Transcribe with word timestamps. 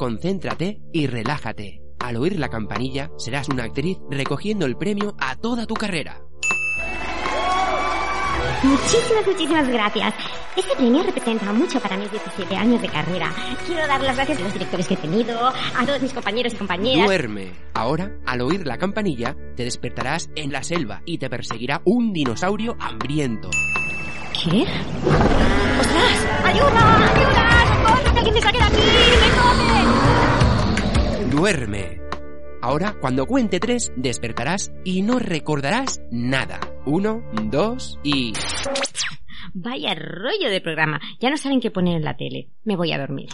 Concéntrate 0.00 0.80
y 0.94 1.08
relájate. 1.08 1.82
Al 1.98 2.16
oír 2.16 2.38
la 2.38 2.48
campanilla, 2.48 3.10
serás 3.18 3.50
una 3.50 3.64
actriz 3.64 3.98
recogiendo 4.08 4.64
el 4.64 4.78
premio 4.78 5.14
a 5.20 5.36
toda 5.36 5.66
tu 5.66 5.74
carrera. 5.74 6.22
Muchísimas, 8.62 9.26
muchísimas 9.26 9.68
gracias. 9.68 10.14
Este 10.56 10.74
premio 10.74 11.02
representa 11.02 11.52
mucho 11.52 11.78
para 11.80 11.98
mis 11.98 12.10
17 12.10 12.56
años 12.56 12.80
de 12.80 12.88
carrera. 12.88 13.30
Quiero 13.66 13.86
dar 13.86 14.00
las 14.00 14.16
gracias 14.16 14.38
a 14.38 14.42
los 14.44 14.54
directores 14.54 14.88
que 14.88 14.94
he 14.94 14.96
tenido, 14.96 15.48
a 15.48 15.84
todos 15.84 16.00
mis 16.00 16.14
compañeros 16.14 16.54
y 16.54 16.56
compañeras. 16.56 17.04
Duerme. 17.04 17.52
Ahora, 17.74 18.10
al 18.24 18.40
oír 18.40 18.66
la 18.66 18.78
campanilla, 18.78 19.36
te 19.54 19.64
despertarás 19.64 20.30
en 20.34 20.50
la 20.50 20.62
selva 20.62 21.02
y 21.04 21.18
te 21.18 21.28
perseguirá 21.28 21.82
un 21.84 22.14
dinosaurio 22.14 22.74
hambriento. 22.80 23.50
¿Qué? 24.32 24.62
¡Ostras! 25.78 26.26
¡Ayuda! 26.42 27.12
¡Ayuda! 27.12 27.59
Duerme. 31.30 32.00
Ahora, 32.62 32.94
cuando 33.00 33.26
cuente 33.26 33.58
tres, 33.58 33.92
despertarás 33.96 34.70
y 34.84 35.02
no 35.02 35.18
recordarás 35.18 36.02
nada. 36.10 36.60
Uno, 36.84 37.22
dos 37.44 37.98
y... 38.02 38.32
Vaya 39.54 39.94
rollo 39.94 40.50
de 40.50 40.60
programa. 40.60 41.00
Ya 41.18 41.30
no 41.30 41.36
saben 41.36 41.60
qué 41.60 41.70
poner 41.70 41.96
en 41.96 42.04
la 42.04 42.16
tele. 42.16 42.50
Me 42.64 42.76
voy 42.76 42.92
a 42.92 42.98
dormir. 42.98 43.28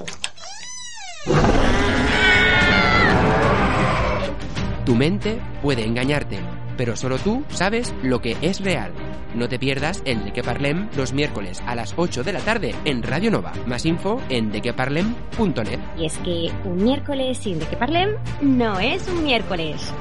Tu 4.85 4.95
mente 4.95 5.41
puede 5.63 5.85
engañarte, 5.85 6.39
pero 6.77 6.97
solo 6.97 7.19
tú 7.19 7.45
sabes 7.49 7.95
lo 8.03 8.21
que 8.21 8.37
es 8.43 8.61
real. 8.61 8.93
No 9.35 9.49
te 9.49 9.59
pierdas 9.59 10.03
el 10.05 10.25
De 10.25 10.33
Que 10.33 10.43
Parlem 10.43 10.89
los 10.97 11.13
miércoles 11.13 11.63
a 11.67 11.75
las 11.75 11.95
8 11.97 12.23
de 12.23 12.33
la 12.33 12.41
tarde 12.41 12.75
en 12.85 13.03
Radio 13.03 13.31
Nova. 13.31 13.53
Más 13.67 13.85
info 13.85 14.21
en 14.29 14.51
dequeparlem.net. 14.51 15.81
Y 15.99 16.07
es 16.07 16.17
que 16.19 16.51
un 16.65 16.83
miércoles 16.83 17.39
sin 17.39 17.59
de 17.59 17.67
que 17.67 17.77
parlem 17.77 18.17
no 18.41 18.79
es 18.79 19.07
un 19.09 19.25
miércoles. 19.25 19.93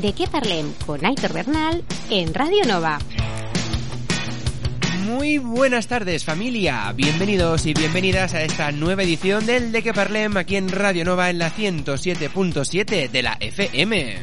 De 0.00 0.12
qué 0.12 0.28
parlem 0.28 0.72
con 0.86 1.04
Aitor 1.04 1.32
Bernal 1.32 1.82
en 2.08 2.32
Radio 2.32 2.64
Nova. 2.66 3.00
Muy 5.04 5.38
buenas 5.38 5.88
tardes 5.88 6.24
familia, 6.24 6.92
bienvenidos 6.92 7.66
y 7.66 7.74
bienvenidas 7.74 8.32
a 8.34 8.44
esta 8.44 8.70
nueva 8.70 9.02
edición 9.02 9.44
del 9.44 9.72
De 9.72 9.82
Que 9.82 9.92
Parlem 9.92 10.36
aquí 10.36 10.54
en 10.54 10.68
Radio 10.68 11.04
Nova 11.04 11.30
en 11.30 11.38
la 11.38 11.50
107.7 11.50 13.10
de 13.10 13.22
la 13.22 13.36
FM. 13.40 14.18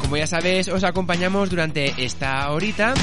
Como 0.00 0.16
ya 0.16 0.26
sabes, 0.26 0.66
os 0.66 0.82
acompañamos 0.82 1.50
durante 1.50 1.94
esta 2.04 2.50
horita, 2.50 2.94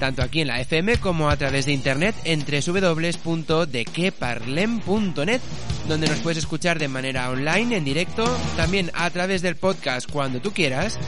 tanto 0.00 0.22
aquí 0.22 0.40
en 0.40 0.48
la 0.48 0.60
FM 0.60 0.96
como 0.98 1.28
a 1.28 1.36
través 1.36 1.66
de 1.66 1.72
internet 1.72 2.14
en 2.24 2.46
www.dequeparlem.net, 2.46 5.40
donde 5.88 6.08
nos 6.08 6.20
puedes 6.20 6.38
escuchar 6.38 6.78
de 6.78 6.88
manera 6.88 7.30
online, 7.30 7.76
en 7.76 7.84
directo, 7.84 8.24
también 8.56 8.90
a 8.94 9.10
través 9.10 9.42
del 9.42 9.56
podcast 9.56 10.10
cuando 10.10 10.40
tú 10.40 10.52
quieras, 10.52 10.98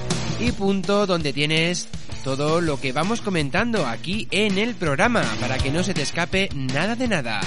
y 0.41 0.53
punto 0.53 1.07
donde 1.07 1.33
tienes 1.33 1.89
todo 2.25 2.61
lo 2.61 2.81
que 2.81 2.93
vamos 2.93 3.21
comentando 3.21 3.87
aquí 3.87 4.29
en 4.31 4.59
el 4.59 4.75
programa, 4.75 5.23
para 5.41 5.59
que 5.59 5.71
no 5.71 5.83
se 5.83 5.95
te 5.95 6.03
escape 6.03 6.49
nada 6.55 6.97
de 6.97 7.09
nada. 7.09 7.41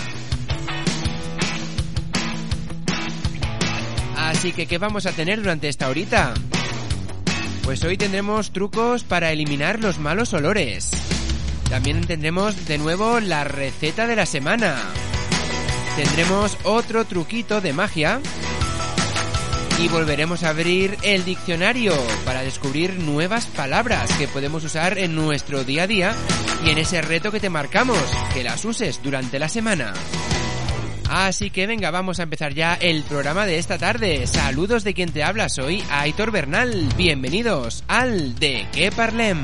Así 4.16 4.52
que, 4.52 4.68
¿qué 4.68 4.78
vamos 4.78 5.06
a 5.06 5.12
tener 5.12 5.40
durante 5.40 5.70
esta 5.70 5.90
horita? 5.90 6.34
Pues 7.64 7.84
hoy 7.84 7.98
tendremos 7.98 8.52
trucos 8.52 9.04
para 9.04 9.32
eliminar 9.32 9.80
los 9.80 10.00
malos 10.00 10.34
olores. 10.34 10.92
También 11.70 12.06
tendremos 12.06 12.66
de 12.68 12.78
nuevo 12.78 13.20
la 13.20 13.44
receta 13.44 14.08
de 14.08 14.16
la 14.16 14.26
semana. 14.26 14.76
Tendremos 16.00 16.58
otro 16.64 17.04
truquito 17.04 17.60
de 17.60 17.74
magia. 17.74 18.22
Y 19.82 19.90
volveremos 19.90 20.44
a 20.44 20.50
abrir 20.52 20.98
el 21.04 21.26
diccionario 21.26 21.92
para 22.24 22.42
descubrir 22.42 22.94
nuevas 23.00 23.48
palabras 23.48 24.10
que 24.14 24.30
podemos 24.30 24.64
usar 24.64 24.98
en 24.98 25.14
nuestro 25.14 25.66
día 25.66 25.84
a 25.84 25.88
día 25.88 26.16
y 26.66 26.70
en 26.70 26.78
ese 26.78 27.02
reto 27.02 27.34
que 27.34 27.42
te 27.42 27.50
marcamos, 27.50 28.00
que 28.34 28.46
las 28.46 28.64
uses 28.64 29.02
durante 29.04 29.40
la 29.40 29.50
semana. 29.50 29.92
Así 31.10 31.50
que 31.50 31.68
venga, 31.68 31.92
vamos 31.92 32.22
a 32.22 32.24
empezar 32.24 32.54
ya 32.54 32.76
el 32.76 33.04
programa 33.04 33.46
de 33.46 33.58
esta 33.58 33.78
tarde. 33.78 34.26
Saludos 34.26 34.86
de 34.86 34.94
quien 34.94 35.12
te 35.12 35.26
habla, 35.26 35.50
soy 35.50 35.84
Aitor 35.92 36.32
Bernal. 36.32 36.88
Bienvenidos 36.96 37.84
al 37.90 38.36
De 38.36 38.66
Que 38.72 38.90
Parlem. 38.90 39.44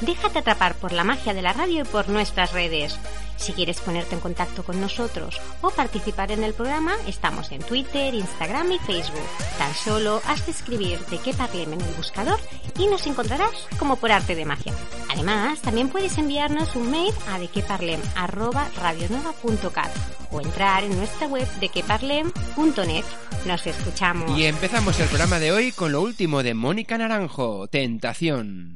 Déjate 0.00 0.40
atrapar 0.40 0.74
por 0.74 0.92
la 0.92 1.04
magia 1.04 1.34
de 1.34 1.42
la 1.42 1.52
radio 1.52 1.82
y 1.82 1.86
por 1.86 2.08
nuestras 2.08 2.52
redes. 2.52 2.98
Si 3.36 3.52
quieres 3.52 3.80
ponerte 3.80 4.14
en 4.14 4.20
contacto 4.20 4.62
con 4.62 4.80
nosotros 4.80 5.40
o 5.60 5.70
participar 5.70 6.30
en 6.32 6.44
el 6.44 6.54
programa, 6.54 6.94
estamos 7.06 7.52
en 7.52 7.62
Twitter, 7.62 8.14
Instagram 8.14 8.72
y 8.72 8.78
Facebook. 8.78 9.28
Tan 9.58 9.74
solo 9.74 10.22
has 10.26 10.46
de 10.46 10.52
escribir 10.52 10.98
de 11.06 11.18
qué 11.18 11.34
parlem 11.34 11.74
en 11.74 11.80
el 11.80 11.94
buscador 11.94 12.38
y 12.78 12.86
nos 12.86 13.04
encontrarás 13.06 13.68
como 13.78 13.96
por 13.96 14.12
arte 14.12 14.34
de 14.34 14.44
magia. 14.44 14.74
Además, 15.10 15.60
también 15.60 15.88
puedes 15.88 16.18
enviarnos 16.18 16.76
un 16.76 16.90
mail 16.90 17.14
a 17.30 17.38
dequeparlem@radionova.cat 17.38 19.90
o 20.30 20.40
entrar 20.40 20.84
en 20.84 20.96
nuestra 20.96 21.26
web 21.26 21.46
dequeparlem.net. 21.60 23.04
Nos 23.46 23.66
escuchamos. 23.66 24.38
Y 24.38 24.46
empezamos 24.46 24.98
el 25.00 25.08
programa 25.08 25.38
de 25.38 25.52
hoy 25.52 25.72
con 25.72 25.92
lo 25.92 26.00
último 26.00 26.42
de 26.42 26.54
Mónica 26.54 26.96
Naranjo, 26.96 27.68
Tentación. 27.68 28.74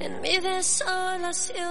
En 0.00 0.20
mi 0.20 0.38
desolación. 0.38 1.64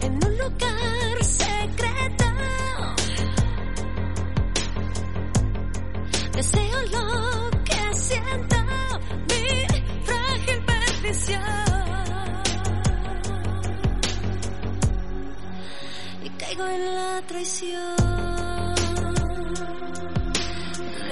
En 0.00 0.14
un 0.26 0.38
lugar 0.38 1.24
secreto. 1.24 2.24
Deseo 6.32 6.82
lo 6.90 7.50
que 7.64 7.94
siento, 7.94 8.56
mi 9.28 9.44
frágil 10.04 10.64
perdición. 10.64 11.71
caigo 16.54 16.68
en 16.68 16.94
la 16.94 17.22
traición 17.26 17.96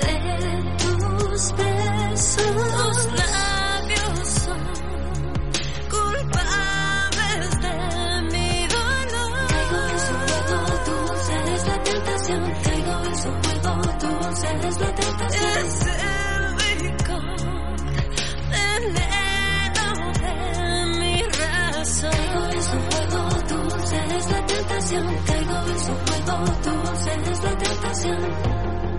de 0.01 0.17
tus 0.79 1.53
besos. 1.57 2.37
Tus 2.47 2.99
labios 3.21 4.29
son 4.45 4.63
culpables 5.89 7.51
de 7.65 7.75
mi 8.33 8.67
dolor. 8.69 9.33
Caigo 9.49 9.81
en 9.89 9.99
su 10.07 10.15
juego, 10.27 10.59
tú 10.85 10.97
eres 11.33 11.63
la 11.67 11.79
tentación. 11.85 12.41
Caigo 12.65 12.95
en 13.05 13.17
su 13.17 13.31
juego, 13.31 13.73
tú 14.01 14.11
eres 14.47 14.77
la 14.81 14.95
tentación. 14.95 15.45
Es 15.57 15.87
el 15.87 16.43
rincón, 16.81 17.37
veneno 18.51 19.87
de 20.21 20.35
mi 20.99 21.23
razón 21.23 22.30
caigo 24.99 25.57
en 25.69 25.79
su 25.79 25.93
juego, 25.93 26.45
tu 26.63 26.71
voz 26.71 27.07
es 27.07 27.45
la 27.45 27.59
tentación. 27.59 28.90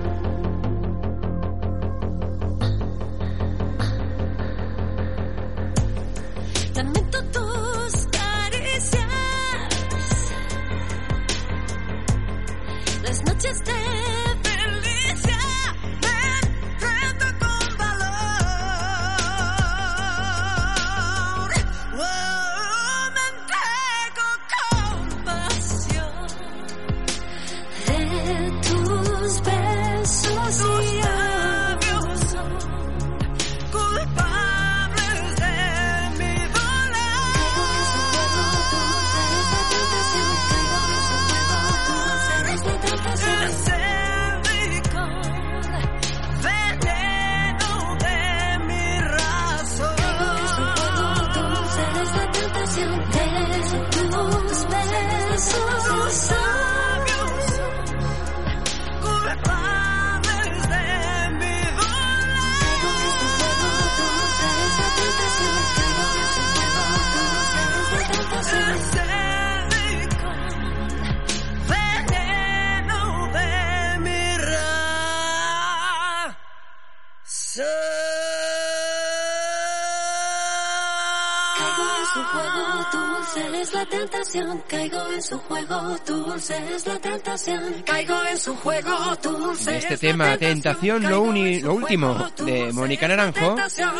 De 89.66 89.78
este 89.78 89.98
tema, 89.98 90.38
Tentación, 90.38 91.04
lo 91.04 91.22
último 91.22 92.32
de 92.44 92.74
Mónica 92.74 93.08
Naranjo, 93.08 93.56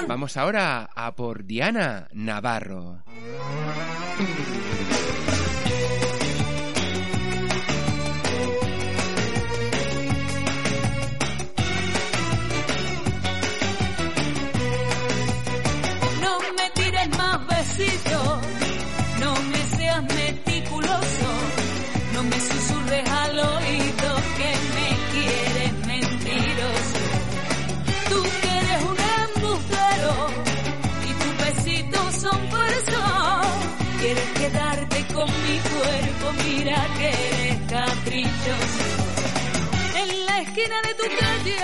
vamos 0.08 0.38
ahora 0.38 0.90
a 0.96 1.16
por 1.16 1.46
Diana 1.46 2.08
Navarro. 2.14 3.04
mira 36.64 36.88
que 36.98 37.08
eres 37.08 37.60
caprichoso. 37.70 38.86
En 39.96 40.26
la 40.26 40.40
esquina 40.42 40.82
de 40.88 40.94
tu 40.94 41.04
calle 41.20 41.61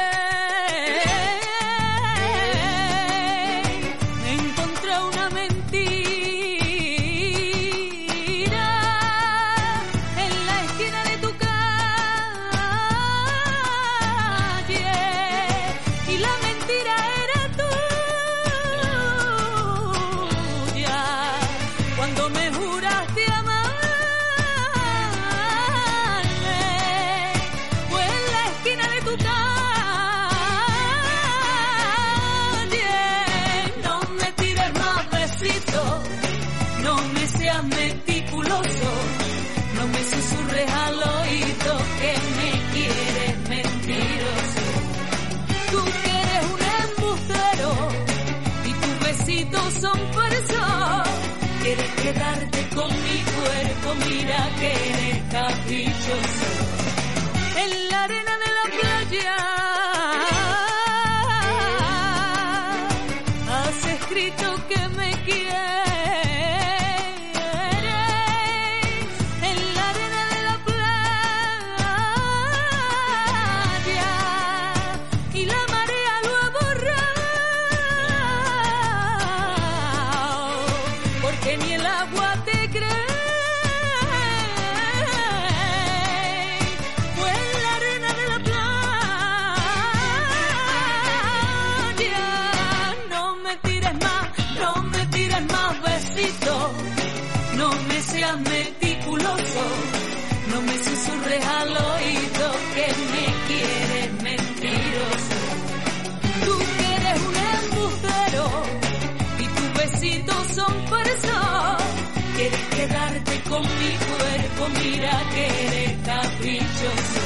con 113.58 113.68
mi 113.80 113.92
cuerpo, 114.10 114.64
mira 114.82 115.24
que 115.34 115.46
eres 115.68 115.94
caprichoso. 116.06 117.24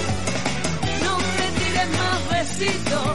No 1.04 1.18
me 1.18 1.48
tires 1.60 1.90
más 2.00 2.20
besitos, 2.32 3.08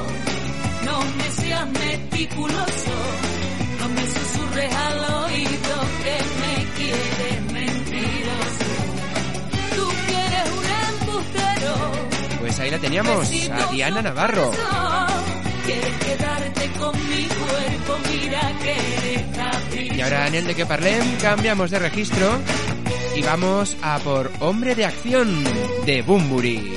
no 0.85 0.97
me 1.19 1.31
seas 1.31 1.67
meticuloso, 1.69 2.97
no 3.81 3.89
me 3.89 4.05
susurres 4.07 4.75
al 4.75 4.99
oído 5.25 5.75
que 6.05 6.17
me 6.43 6.55
quieres 6.77 7.53
mentiroso. 7.53 8.69
Tú 9.77 9.89
quieres 10.07 10.47
un 10.59 10.67
embustero. 10.89 11.75
Pues 12.41 12.61
ahí 12.61 12.71
la 12.71 12.79
teníamos, 12.79 13.31
a 13.51 13.67
Diana 13.73 14.03
Navarro. 14.03 14.51
Quieres 15.65 15.97
quedarte 15.99 16.71
con 16.79 17.09
mi 17.09 17.25
cuerpo, 17.25 17.99
mira 18.09 18.53
que 18.63 18.73
eres 18.73 19.37
caprichoso. 19.37 19.95
Y 19.97 20.01
ahora, 20.01 20.29
en 20.29 20.35
el 20.35 20.47
de 20.47 20.55
que 20.55 20.67
parlem, 20.67 21.17
cambiamos 21.17 21.71
de 21.71 21.79
registro 21.79 22.39
y 23.17 23.23
vamos 23.23 23.77
a 23.83 23.99
por 23.99 24.31
Hombre 24.41 24.75
de 24.75 24.85
Acción 24.85 25.43
de 25.87 26.03
Bumburi. 26.03 26.76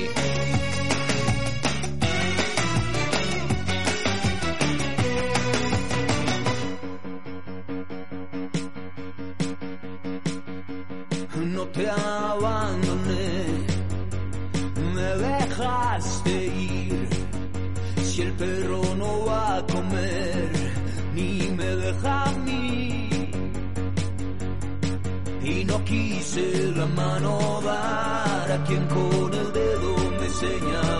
Señor. 30.59 30.98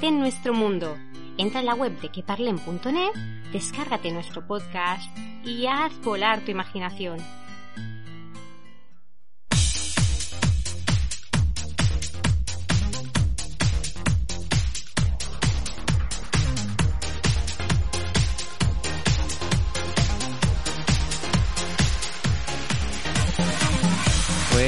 En 0.00 0.18
nuestro 0.18 0.54
mundo. 0.54 0.96
Entra 1.36 1.60
en 1.60 1.66
la 1.66 1.74
web 1.74 2.00
de 2.00 2.08
queparlen.net, 2.08 3.12
descárgate 3.52 4.10
nuestro 4.10 4.44
podcast 4.44 5.16
y 5.44 5.66
haz 5.66 5.92
volar 6.02 6.40
tu 6.40 6.50
imaginación. 6.50 7.18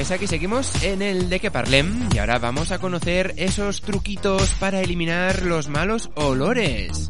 pues 0.05 0.21
aquí 0.21 0.27
seguimos 0.27 0.83
en 0.83 1.01
el 1.01 1.31
de 1.31 1.41
que 1.41 1.51
parlem 1.51 2.11
y 2.15 2.19
ahora 2.19 2.39
vamos 2.39 2.73
a 2.73 2.79
conocer 2.79 3.33
esos 3.39 3.81
truquitos 3.81 4.51
para 4.61 4.83
eliminar 4.83 5.41
los 5.47 5.69
malos 5.71 6.11
olores. 6.15 7.09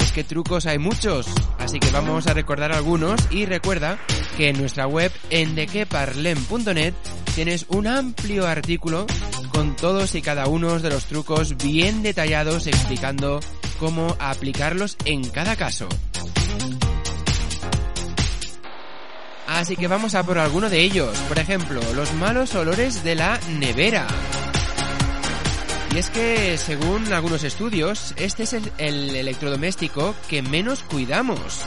Es 0.00 0.10
que 0.10 0.24
trucos 0.24 0.66
hay 0.66 0.80
muchos, 0.80 1.28
así 1.60 1.78
que 1.78 1.92
vamos 1.92 2.26
a 2.26 2.34
recordar 2.34 2.72
algunos 2.72 3.20
y 3.30 3.46
recuerda 3.46 4.00
que 4.36 4.48
en 4.48 4.58
nuestra 4.58 4.88
web 4.88 5.12
en 5.30 5.54
dequeparlem.net 5.54 6.94
tienes 7.36 7.66
un 7.68 7.86
amplio 7.86 8.48
artículo 8.48 9.06
con 9.52 9.76
todos 9.76 10.16
y 10.16 10.22
cada 10.22 10.48
uno 10.48 10.80
de 10.80 10.90
los 10.90 11.04
trucos 11.04 11.56
bien 11.56 12.02
detallados 12.02 12.66
explicando 12.66 13.38
cómo 13.78 14.16
aplicarlos 14.18 14.96
en 15.04 15.22
cada 15.30 15.54
caso. 15.54 15.88
Así 19.62 19.76
que 19.76 19.86
vamos 19.86 20.16
a 20.16 20.24
por 20.24 20.38
alguno 20.38 20.68
de 20.68 20.80
ellos. 20.80 21.16
Por 21.28 21.38
ejemplo, 21.38 21.80
los 21.94 22.12
malos 22.14 22.52
olores 22.56 23.04
de 23.04 23.14
la 23.14 23.38
nevera. 23.60 24.08
Y 25.94 25.98
es 25.98 26.10
que, 26.10 26.58
según 26.58 27.12
algunos 27.12 27.44
estudios, 27.44 28.12
este 28.16 28.42
es 28.42 28.54
el, 28.54 28.72
el 28.78 29.14
electrodoméstico 29.14 30.16
que 30.28 30.42
menos 30.42 30.82
cuidamos. 30.82 31.60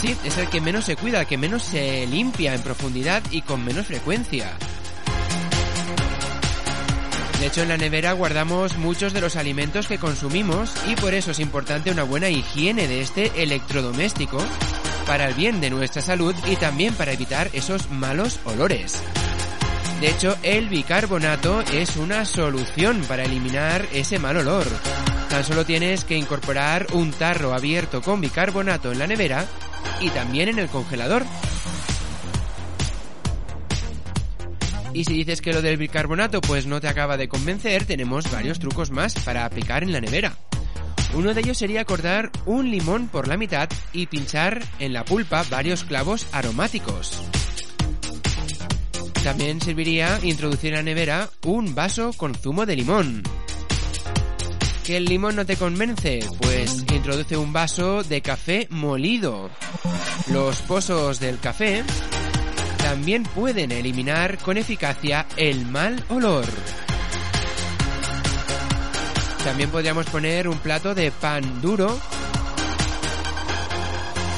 Sí, 0.00 0.16
es 0.24 0.38
el 0.38 0.48
que 0.48 0.62
menos 0.62 0.86
se 0.86 0.96
cuida, 0.96 1.20
el 1.20 1.26
que 1.26 1.36
menos 1.36 1.64
se 1.64 2.06
limpia 2.06 2.54
en 2.54 2.62
profundidad 2.62 3.22
y 3.30 3.42
con 3.42 3.62
menos 3.62 3.88
frecuencia. 3.88 4.56
De 7.40 7.46
hecho, 7.46 7.62
en 7.62 7.68
la 7.68 7.76
nevera 7.76 8.12
guardamos 8.12 8.78
muchos 8.78 9.12
de 9.12 9.20
los 9.20 9.36
alimentos 9.36 9.88
que 9.88 9.98
consumimos 9.98 10.72
y 10.88 10.96
por 10.96 11.12
eso 11.12 11.32
es 11.32 11.38
importante 11.38 11.90
una 11.90 12.02
buena 12.02 12.30
higiene 12.30 12.88
de 12.88 13.02
este 13.02 13.42
electrodoméstico 13.42 14.38
para 15.06 15.28
el 15.28 15.34
bien 15.34 15.60
de 15.60 15.70
nuestra 15.70 16.00
salud 16.00 16.34
y 16.46 16.56
también 16.56 16.94
para 16.94 17.12
evitar 17.12 17.50
esos 17.52 17.90
malos 17.90 18.40
olores. 18.44 19.02
De 20.00 20.08
hecho, 20.08 20.36
el 20.42 20.68
bicarbonato 20.68 21.60
es 21.72 21.96
una 21.96 22.24
solución 22.24 23.02
para 23.08 23.24
eliminar 23.24 23.86
ese 23.92 24.18
mal 24.18 24.36
olor. 24.38 24.66
Tan 25.28 25.44
solo 25.44 25.64
tienes 25.64 26.04
que 26.04 26.16
incorporar 26.16 26.86
un 26.92 27.12
tarro 27.12 27.54
abierto 27.54 28.02
con 28.02 28.20
bicarbonato 28.20 28.92
en 28.92 28.98
la 28.98 29.06
nevera 29.06 29.46
y 30.00 30.10
también 30.10 30.48
en 30.48 30.58
el 30.58 30.68
congelador. 30.68 31.24
Y 34.96 35.04
si 35.04 35.12
dices 35.12 35.42
que 35.42 35.52
lo 35.52 35.60
del 35.60 35.76
bicarbonato 35.76 36.40
pues 36.40 36.64
no 36.64 36.80
te 36.80 36.88
acaba 36.88 37.18
de 37.18 37.28
convencer, 37.28 37.84
tenemos 37.84 38.30
varios 38.32 38.58
trucos 38.58 38.90
más 38.90 39.14
para 39.26 39.44
aplicar 39.44 39.82
en 39.82 39.92
la 39.92 40.00
nevera. 40.00 40.38
Uno 41.12 41.34
de 41.34 41.42
ellos 41.42 41.58
sería 41.58 41.84
cortar 41.84 42.30
un 42.46 42.70
limón 42.70 43.08
por 43.08 43.28
la 43.28 43.36
mitad 43.36 43.68
y 43.92 44.06
pinchar 44.06 44.62
en 44.78 44.94
la 44.94 45.04
pulpa 45.04 45.44
varios 45.50 45.84
clavos 45.84 46.26
aromáticos. 46.32 47.20
También 49.22 49.60
serviría 49.60 50.18
introducir 50.22 50.70
en 50.70 50.76
la 50.76 50.82
nevera 50.84 51.28
un 51.44 51.74
vaso 51.74 52.14
con 52.14 52.34
zumo 52.34 52.64
de 52.64 52.76
limón. 52.76 53.22
¿Que 54.82 54.96
el 54.96 55.04
limón 55.04 55.36
no 55.36 55.44
te 55.44 55.56
convence? 55.56 56.20
Pues 56.40 56.86
introduce 56.90 57.36
un 57.36 57.52
vaso 57.52 58.02
de 58.02 58.22
café 58.22 58.66
molido. 58.70 59.50
Los 60.28 60.62
pozos 60.62 61.20
del 61.20 61.38
café 61.38 61.84
también 62.88 63.24
pueden 63.24 63.72
eliminar 63.72 64.38
con 64.38 64.56
eficacia 64.56 65.26
el 65.36 65.66
mal 65.66 66.04
olor. 66.08 66.44
También 69.42 69.70
podríamos 69.70 70.06
poner 70.06 70.46
un 70.46 70.56
plato 70.58 70.94
de 70.94 71.10
pan 71.10 71.60
duro, 71.60 71.98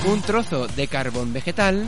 un 0.06 0.22
trozo 0.22 0.66
de 0.66 0.86
carbón 0.86 1.34
vegetal 1.34 1.84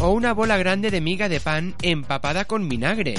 o 0.00 0.08
una 0.08 0.32
bola 0.32 0.56
grande 0.56 0.90
de 0.90 1.02
miga 1.02 1.28
de 1.28 1.38
pan 1.38 1.74
empapada 1.82 2.46
con 2.46 2.66
vinagre. 2.66 3.14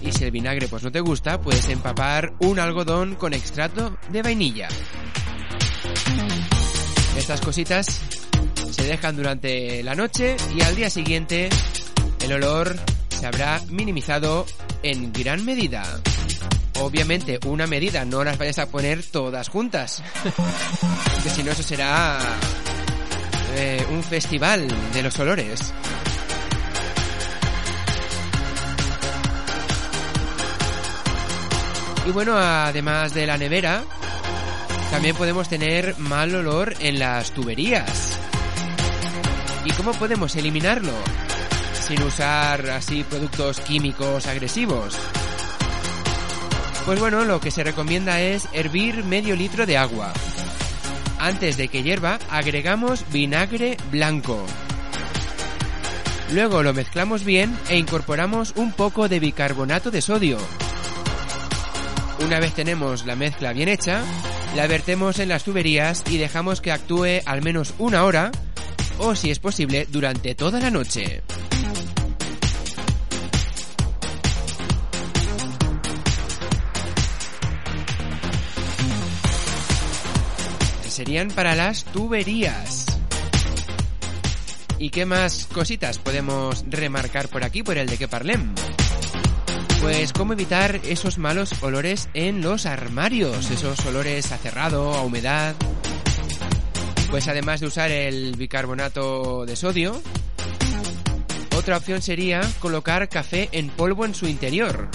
Y 0.00 0.10
si 0.10 0.24
el 0.24 0.30
vinagre 0.30 0.68
pues 0.68 0.84
no 0.84 0.90
te 0.90 1.00
gusta, 1.00 1.38
puedes 1.42 1.68
empapar 1.68 2.32
un 2.38 2.58
algodón 2.58 3.14
con 3.14 3.34
extracto 3.34 3.98
de 4.08 4.22
vainilla. 4.22 4.68
Estas 7.18 7.42
cositas 7.42 8.00
se 8.76 8.84
dejan 8.84 9.16
durante 9.16 9.82
la 9.82 9.94
noche 9.94 10.36
y 10.54 10.60
al 10.60 10.76
día 10.76 10.90
siguiente 10.90 11.48
el 12.20 12.32
olor 12.32 12.76
se 13.08 13.26
habrá 13.26 13.58
minimizado 13.70 14.44
en 14.82 15.14
gran 15.14 15.46
medida. 15.46 15.82
Obviamente 16.80 17.38
una 17.46 17.66
medida, 17.66 18.04
no 18.04 18.22
las 18.22 18.36
vayas 18.36 18.58
a 18.58 18.66
poner 18.66 19.02
todas 19.02 19.48
juntas. 19.48 20.02
que 21.24 21.30
si 21.30 21.42
no 21.42 21.52
eso 21.52 21.62
será 21.62 22.18
eh, 23.54 23.82
un 23.90 24.02
festival 24.02 24.68
de 24.92 25.02
los 25.02 25.18
olores. 25.18 25.72
Y 32.06 32.10
bueno, 32.10 32.36
además 32.36 33.14
de 33.14 33.26
la 33.26 33.38
nevera, 33.38 33.82
también 34.90 35.16
podemos 35.16 35.48
tener 35.48 35.98
mal 35.98 36.34
olor 36.34 36.74
en 36.78 36.98
las 36.98 37.32
tuberías. 37.32 38.15
¿Y 39.66 39.72
cómo 39.72 39.92
podemos 39.94 40.36
eliminarlo? 40.36 40.92
Sin 41.88 42.00
usar 42.04 42.70
así 42.70 43.02
productos 43.02 43.58
químicos 43.58 44.28
agresivos. 44.28 44.96
Pues 46.84 47.00
bueno, 47.00 47.24
lo 47.24 47.40
que 47.40 47.50
se 47.50 47.64
recomienda 47.64 48.20
es 48.20 48.48
hervir 48.52 49.02
medio 49.02 49.34
litro 49.34 49.66
de 49.66 49.76
agua. 49.76 50.12
Antes 51.18 51.56
de 51.56 51.66
que 51.66 51.82
hierva, 51.82 52.20
agregamos 52.30 53.04
vinagre 53.10 53.76
blanco. 53.90 54.40
Luego 56.32 56.62
lo 56.62 56.72
mezclamos 56.72 57.24
bien 57.24 57.58
e 57.68 57.76
incorporamos 57.76 58.52
un 58.54 58.70
poco 58.70 59.08
de 59.08 59.18
bicarbonato 59.18 59.90
de 59.90 60.00
sodio. 60.00 60.38
Una 62.24 62.38
vez 62.38 62.54
tenemos 62.54 63.04
la 63.04 63.16
mezcla 63.16 63.52
bien 63.52 63.68
hecha, 63.68 64.04
la 64.54 64.68
vertemos 64.68 65.18
en 65.18 65.28
las 65.28 65.42
tuberías 65.42 66.04
y 66.08 66.18
dejamos 66.18 66.60
que 66.60 66.70
actúe 66.70 67.20
al 67.26 67.42
menos 67.42 67.74
una 67.78 68.04
hora 68.04 68.30
o 68.98 69.14
si 69.14 69.30
es 69.30 69.38
posible 69.38 69.86
durante 69.90 70.34
toda 70.34 70.60
la 70.60 70.70
noche. 70.70 71.22
Serían 80.88 81.28
para 81.28 81.54
las 81.54 81.84
tuberías. 81.84 82.86
¿Y 84.78 84.90
qué 84.90 85.04
más 85.04 85.46
cositas 85.52 85.98
podemos 85.98 86.64
remarcar 86.68 87.28
por 87.28 87.44
aquí, 87.44 87.62
por 87.62 87.76
el 87.76 87.86
de 87.86 87.98
que 87.98 88.08
parlem? 88.08 88.54
Pues 89.80 90.12
cómo 90.12 90.32
evitar 90.32 90.80
esos 90.84 91.18
malos 91.18 91.62
olores 91.62 92.08
en 92.14 92.40
los 92.40 92.66
armarios, 92.66 93.50
esos 93.50 93.84
olores 93.86 94.32
a 94.32 94.38
cerrado, 94.38 94.94
a 94.94 95.02
humedad. 95.02 95.54
Pues 97.10 97.28
además 97.28 97.60
de 97.60 97.66
usar 97.66 97.90
el 97.90 98.36
bicarbonato 98.36 99.46
de 99.46 99.56
sodio, 99.56 100.00
otra 101.56 101.78
opción 101.78 102.02
sería 102.02 102.40
colocar 102.58 103.08
café 103.08 103.48
en 103.52 103.70
polvo 103.70 104.04
en 104.04 104.14
su 104.14 104.26
interior. 104.26 104.88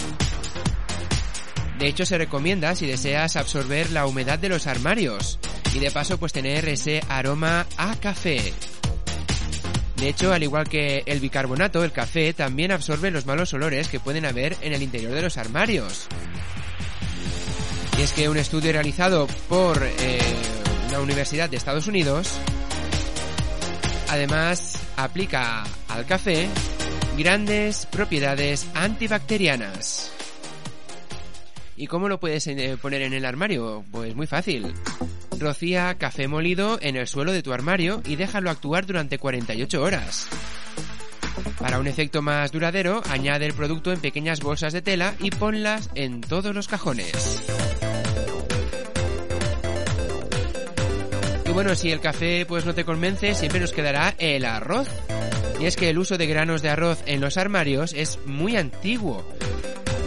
De 1.79 1.87
hecho 1.87 2.05
se 2.05 2.17
recomienda 2.17 2.75
si 2.75 2.85
deseas 2.85 3.35
absorber 3.35 3.89
la 3.91 4.05
humedad 4.05 4.37
de 4.37 4.49
los 4.49 4.67
armarios 4.67 5.39
y 5.73 5.79
de 5.79 5.89
paso 5.89 6.19
pues 6.19 6.31
tener 6.31 6.69
ese 6.69 7.01
aroma 7.09 7.65
a 7.77 7.95
café. 7.95 8.53
De 9.95 10.09
hecho, 10.09 10.33
al 10.33 10.41
igual 10.41 10.67
que 10.67 11.03
el 11.05 11.19
bicarbonato, 11.19 11.83
el 11.83 11.91
café 11.91 12.33
también 12.33 12.71
absorbe 12.71 13.11
los 13.11 13.25
malos 13.25 13.53
olores 13.53 13.87
que 13.87 13.99
pueden 13.99 14.25
haber 14.25 14.57
en 14.61 14.73
el 14.73 14.81
interior 14.81 15.13
de 15.13 15.21
los 15.21 15.37
armarios. 15.37 16.07
Y 17.99 18.01
es 18.01 18.11
que 18.13 18.27
un 18.27 18.37
estudio 18.37 18.71
realizado 18.71 19.27
por 19.47 19.83
eh, 19.83 20.19
la 20.91 20.99
Universidad 20.99 21.49
de 21.49 21.55
Estados 21.55 21.87
Unidos 21.87 22.29
además 24.09 24.77
aplica 24.97 25.63
al 25.87 26.05
café 26.05 26.49
grandes 27.17 27.85
propiedades 27.85 28.67
antibacterianas. 28.73 30.11
¿Y 31.77 31.87
cómo 31.87 32.09
lo 32.09 32.19
puedes 32.19 32.45
eh, 32.47 32.77
poner 32.79 33.03
en 33.03 33.13
el 33.13 33.25
armario? 33.25 33.85
Pues 33.89 34.15
muy 34.15 34.27
fácil. 34.27 34.73
Rocía 35.39 35.95
café 35.97 36.27
molido 36.27 36.77
en 36.81 36.97
el 36.97 37.07
suelo 37.07 37.31
de 37.31 37.41
tu 37.41 37.53
armario 37.53 38.03
y 38.05 38.17
déjalo 38.17 38.51
actuar 38.51 38.85
durante 38.85 39.17
48 39.17 39.81
horas. 39.81 40.27
Para 41.57 41.79
un 41.79 41.87
efecto 41.87 42.21
más 42.21 42.51
duradero, 42.51 43.01
añade 43.09 43.45
el 43.45 43.53
producto 43.53 43.93
en 43.93 44.01
pequeñas 44.01 44.41
bolsas 44.41 44.73
de 44.73 44.81
tela 44.81 45.15
y 45.19 45.31
ponlas 45.31 45.89
en 45.95 46.19
todos 46.19 46.53
los 46.53 46.67
cajones. 46.67 47.70
Y 51.51 51.53
bueno, 51.53 51.75
si 51.75 51.91
el 51.91 51.99
café 51.99 52.45
pues 52.45 52.65
no 52.65 52.73
te 52.73 52.85
convence, 52.85 53.35
siempre 53.35 53.59
nos 53.59 53.73
quedará 53.73 54.15
el 54.19 54.45
arroz. 54.45 54.87
Y 55.59 55.65
es 55.65 55.75
que 55.75 55.89
el 55.89 55.99
uso 55.99 56.17
de 56.17 56.25
granos 56.25 56.61
de 56.61 56.69
arroz 56.69 57.03
en 57.05 57.19
los 57.19 57.35
armarios 57.35 57.91
es 57.93 58.19
muy 58.25 58.55
antiguo 58.55 59.29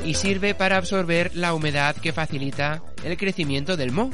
y 0.07 0.15
sirve 0.15 0.55
para 0.55 0.79
absorber 0.79 1.33
la 1.35 1.53
humedad 1.53 1.97
que 1.97 2.15
facilita 2.15 2.83
el 3.05 3.19
crecimiento 3.19 3.77
del 3.77 3.93
moho. 3.93 4.09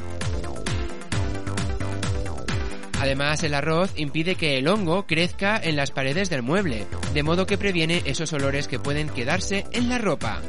Además, 2.99 3.43
el 3.43 3.53
arroz 3.53 3.93
impide 3.95 4.35
que 4.35 4.57
el 4.57 4.67
hongo 4.67 5.07
crezca 5.07 5.55
en 5.55 5.77
las 5.77 5.91
paredes 5.91 6.29
del 6.29 6.41
mueble, 6.41 6.85
de 7.13 7.23
modo 7.23 7.45
que 7.45 7.57
previene 7.57 8.01
esos 8.03 8.33
olores 8.33 8.67
que 8.67 8.77
pueden 8.77 9.07
quedarse 9.07 9.65
en 9.71 9.87
la 9.87 9.99
ropa. 9.99 10.41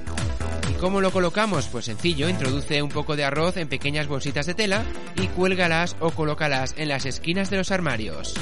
¿Y 0.83 0.85
cómo 0.85 1.01
lo 1.01 1.13
colocamos? 1.13 1.69
Pues 1.69 1.85
sencillo, 1.85 2.29
introduce 2.29 2.83
un 2.83 2.89
poco 2.89 3.15
de 3.15 3.23
arroz 3.23 3.57
en 3.57 3.69
pequeñas 3.69 4.09
bolsitas 4.09 4.47
de 4.47 4.55
tela 4.55 4.83
y 5.15 5.29
cuélgalas 5.29 5.95
o 6.01 6.11
colócalas 6.11 6.75
en 6.77 6.89
las 6.89 7.07
esquinas 7.07 7.51
de 7.51 7.59
los 7.59 7.71
armarios. 7.71 8.35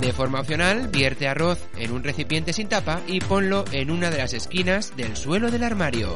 De 0.00 0.12
forma 0.12 0.38
opcional, 0.38 0.86
vierte 0.86 1.26
arroz 1.26 1.58
en 1.76 1.90
un 1.90 2.04
recipiente 2.04 2.52
sin 2.52 2.68
tapa 2.68 3.00
y 3.08 3.18
ponlo 3.18 3.64
en 3.72 3.90
una 3.90 4.08
de 4.08 4.18
las 4.18 4.34
esquinas 4.34 4.96
del 4.96 5.16
suelo 5.16 5.50
del 5.50 5.64
armario. 5.64 6.14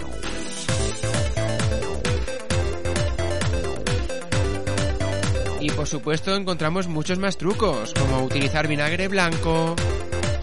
Y 5.58 5.70
por 5.72 5.88
supuesto, 5.88 6.36
encontramos 6.36 6.86
muchos 6.86 7.18
más 7.18 7.36
trucos, 7.36 7.94
como 7.94 8.22
utilizar 8.22 8.68
vinagre 8.68 9.08
blanco, 9.08 9.74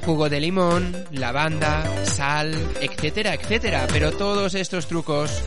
jugo 0.10 0.28
de 0.28 0.40
limón, 0.40 1.06
lavanda, 1.12 1.84
sal, 2.04 2.52
etcétera, 2.82 3.36
etcétera. 3.36 3.86
Pero 3.94 4.12
todos 4.12 4.56
estos 4.56 4.88
trucos 4.88 5.44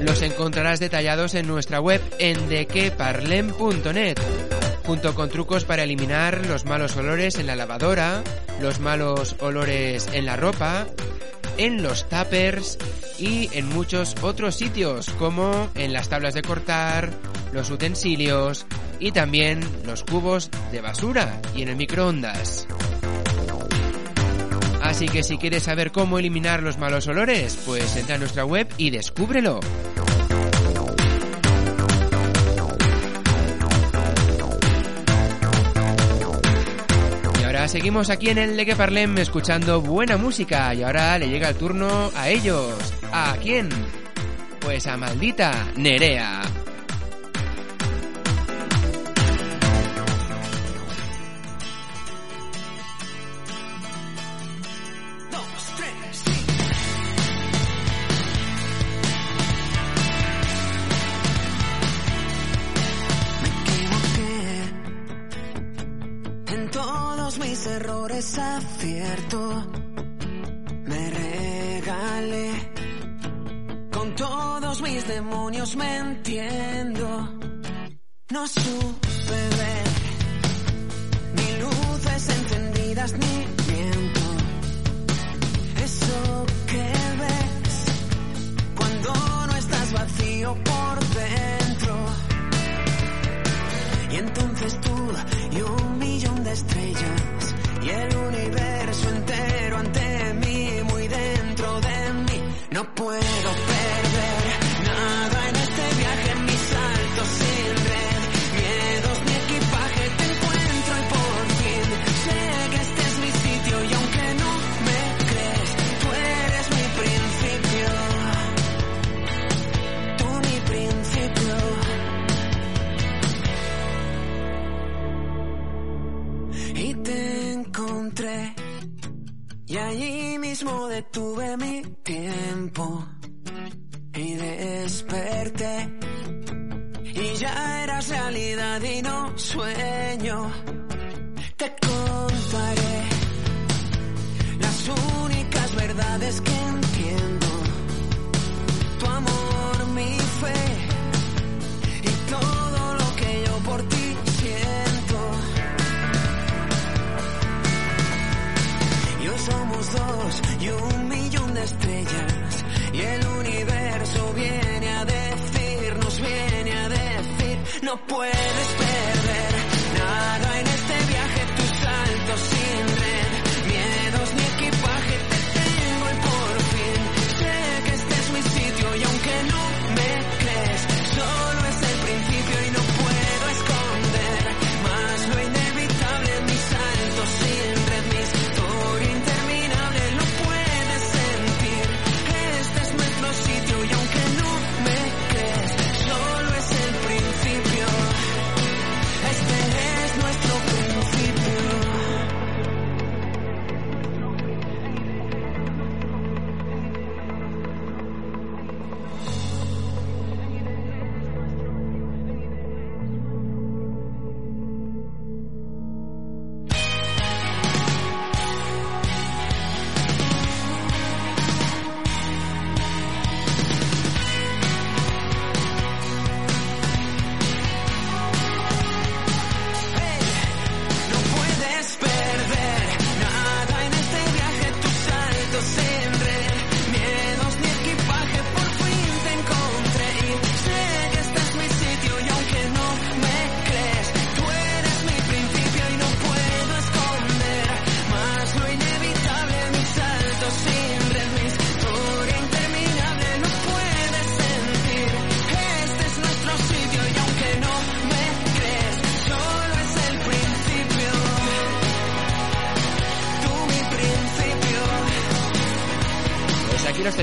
los 0.00 0.22
encontrarás 0.22 0.80
detallados 0.80 1.34
en 1.34 1.46
nuestra 1.46 1.82
web 1.82 2.00
en 2.18 2.48
dequeparlem.net, 2.48 4.18
junto 4.86 5.14
con 5.14 5.28
trucos 5.28 5.66
para 5.66 5.82
eliminar 5.82 6.46
los 6.46 6.64
malos 6.64 6.96
olores 6.96 7.34
en 7.38 7.46
la 7.46 7.56
lavadora, 7.56 8.24
los 8.62 8.80
malos 8.80 9.36
olores 9.40 10.08
en 10.14 10.24
la 10.24 10.36
ropa, 10.36 10.86
en 11.58 11.82
los 11.82 12.08
tuppers 12.08 12.78
y 13.18 13.50
en 13.52 13.68
muchos 13.68 14.14
otros 14.22 14.54
sitios, 14.54 15.10
como 15.18 15.68
en 15.74 15.92
las 15.92 16.08
tablas 16.08 16.32
de 16.32 16.40
cortar, 16.40 17.10
los 17.52 17.68
utensilios 17.68 18.64
y 18.98 19.12
también 19.12 19.60
los 19.84 20.04
cubos 20.04 20.50
de 20.72 20.80
basura 20.80 21.42
y 21.54 21.60
en 21.60 21.68
el 21.68 21.76
microondas. 21.76 22.66
Así 24.82 25.06
que 25.06 25.22
si 25.22 25.38
quieres 25.38 25.64
saber 25.64 25.92
cómo 25.92 26.18
eliminar 26.18 26.62
los 26.62 26.78
malos 26.78 27.06
olores, 27.06 27.58
pues 27.66 27.96
entra 27.96 28.16
a 28.16 28.18
nuestra 28.18 28.44
web 28.44 28.68
y 28.76 28.90
descúbrelo. 28.90 29.60
Y 37.40 37.44
ahora 37.44 37.68
seguimos 37.68 38.10
aquí 38.10 38.30
en 38.30 38.38
el 38.38 38.56
Leque 38.56 38.74
Parlem 38.76 39.18
escuchando 39.18 39.80
buena 39.80 40.16
música 40.16 40.74
y 40.74 40.82
ahora 40.82 41.18
le 41.18 41.28
llega 41.28 41.50
el 41.50 41.56
turno 41.56 42.10
a 42.16 42.28
ellos. 42.28 42.74
¿A 43.12 43.36
quién? 43.40 43.68
Pues 44.60 44.86
a 44.86 44.96
maldita 44.96 45.52
Nerea. 45.76 46.42
Me 69.32 71.10
regalé 71.10 72.50
con 73.92 74.12
todos 74.16 74.82
mis 74.82 75.06
demonios 75.06 75.76
me 75.76 75.98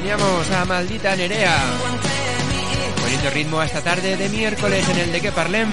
teníamos 0.08 0.52
a 0.52 0.64
maldita 0.64 1.18
Nerea, 1.18 1.54
poniendo 3.02 3.30
ritmo 3.30 3.62
esta 3.62 3.82
tarde 3.82 4.16
de 4.16 4.30
miércoles 4.30 4.88
en 4.88 5.00
el 5.00 5.12
de 5.12 5.20
que 5.20 5.34
Parlem. 5.34 5.70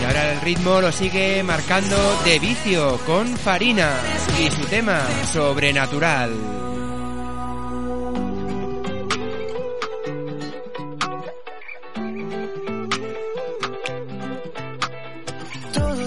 Y 0.00 0.04
ahora 0.04 0.30
el 0.30 0.40
ritmo 0.40 0.80
lo 0.80 0.92
sigue 0.92 1.42
marcando 1.42 1.96
de 2.24 2.38
vicio 2.38 3.00
con 3.04 3.26
Farina 3.36 3.90
y 4.40 4.48
su 4.52 4.64
tema 4.66 5.00
sobrenatural. 5.32 6.30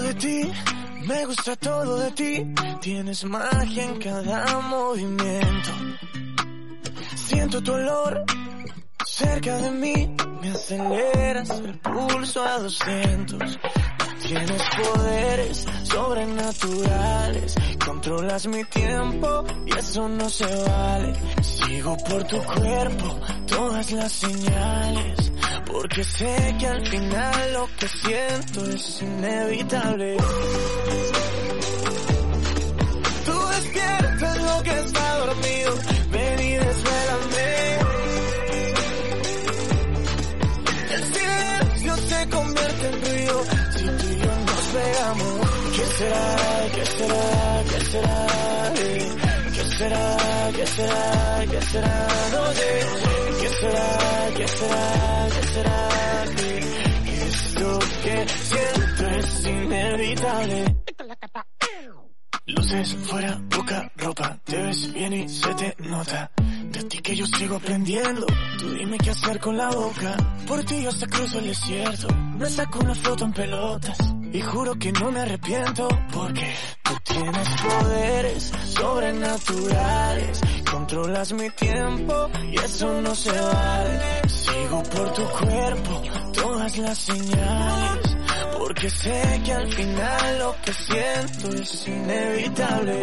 de 0.02 0.14
ti, 0.14 0.50
me 1.04 1.26
gusta 1.26 1.56
todo 1.56 1.98
de 1.98 2.10
ti. 2.12 2.54
Tienes 2.80 3.22
magia 3.24 3.84
en 3.84 3.98
cada 3.98 4.60
movimiento. 4.60 5.72
Siento 7.46 7.62
tu 7.62 7.74
olor 7.74 8.24
cerca 9.06 9.56
de 9.58 9.70
mí, 9.70 10.16
me 10.42 10.50
aceleras 10.50 11.50
el 11.50 11.78
pulso 11.78 12.42
a 12.44 12.58
200. 12.58 13.58
Tienes 14.26 14.62
poderes 14.82 15.66
sobrenaturales, 15.84 17.54
controlas 17.84 18.48
mi 18.48 18.64
tiempo 18.64 19.44
y 19.64 19.78
eso 19.78 20.08
no 20.08 20.28
se 20.28 20.44
vale. 20.44 21.12
Sigo 21.40 21.96
por 21.98 22.24
tu 22.24 22.42
cuerpo 22.42 23.20
todas 23.46 23.92
las 23.92 24.10
señales, 24.10 25.32
porque 25.66 26.02
sé 26.02 26.56
que 26.58 26.66
al 26.66 26.84
final 26.84 27.52
lo 27.52 27.68
que 27.78 27.86
siento 27.86 28.64
es 28.70 29.02
inevitable. 29.02 30.16
Será? 47.90 48.26
¿Qué 49.54 49.64
será? 49.78 50.16
¿Qué 50.56 50.66
será? 50.66 51.46
¿Qué 51.50 51.62
será? 51.62 52.06
¿Qué? 52.08 52.36
No 52.36 52.52
sé. 52.52 52.70
¿Qué 53.40 53.48
será? 53.48 53.98
¿Qué 54.36 54.48
será? 54.48 55.28
¿Qué 55.34 55.46
será? 55.54 56.24
Eh, 56.38 57.28
Esto 57.28 57.78
que 58.02 58.26
siento 58.28 59.06
es 59.18 59.46
inevitable. 59.46 60.76
Luces 62.46 62.94
fuera, 63.06 63.40
poca 63.50 63.90
ropa, 63.96 64.38
te 64.44 64.56
ves 64.62 64.92
bien 64.92 65.12
y 65.12 65.28
se 65.28 65.54
te 65.54 65.74
nota. 65.80 66.30
De 66.70 66.82
ti 66.84 66.98
que 66.98 67.16
yo 67.16 67.26
sigo 67.26 67.56
aprendiendo, 67.56 68.24
tú 68.58 68.70
dime 68.74 68.96
qué 68.98 69.10
hacer 69.10 69.40
con 69.40 69.56
la 69.56 69.68
boca. 69.70 70.16
Por 70.46 70.62
ti 70.64 70.82
yo 70.82 70.90
hasta 70.90 71.06
cruzo 71.06 71.38
el 71.40 71.46
desierto, 71.48 72.08
me 72.38 72.48
saco 72.48 72.78
una 72.80 72.94
foto 72.94 73.24
en 73.24 73.32
pelotas. 73.32 73.98
Y 74.32 74.40
juro 74.42 74.74
que 74.78 74.92
no 74.92 75.10
me 75.10 75.20
arrepiento, 75.20 75.88
porque 76.12 76.54
tú 76.82 76.92
tienes 77.04 77.48
poderes 77.62 78.52
sobrenaturales. 78.74 80.40
Controlas 80.70 81.32
mi 81.32 81.48
tiempo 81.50 82.28
y 82.50 82.56
eso 82.56 83.00
no 83.00 83.14
se 83.14 83.32
vale. 83.32 84.28
Sigo 84.28 84.82
por 84.82 85.12
tu 85.14 85.22
cuerpo, 85.22 86.02
todas 86.32 86.78
las 86.78 86.98
señales. 86.98 88.16
Porque 88.58 88.90
sé 88.90 89.40
que 89.44 89.52
al 89.52 89.72
final 89.72 90.38
lo 90.38 90.56
que 90.62 90.72
siento 90.72 91.62
es 91.62 91.88
inevitable. 91.88 93.02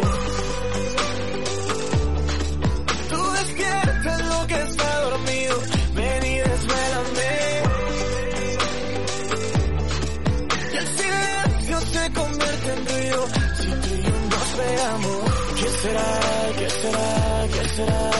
Será? 17.76 18.10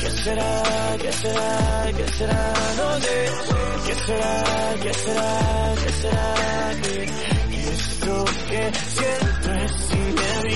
¿Qué 0.00 0.10
será? 0.10 0.62
Eh, 0.62 0.98
¿Qué 1.00 1.12
será? 1.12 1.86
¿Qué 1.96 2.08
será? 2.18 2.42
¿Qué? 2.66 2.76
No 2.76 2.88
sé. 3.00 3.18
¿Qué 3.86 3.94
será? 4.06 4.34
¿Qué 4.82 4.92
será? 4.94 5.28
¿Qué 5.82 5.92
será? 6.00 6.26
Eh, 6.84 7.06
Esto 7.72 8.24
que 8.48 8.62
siento 8.94 9.45
es. 9.45 9.45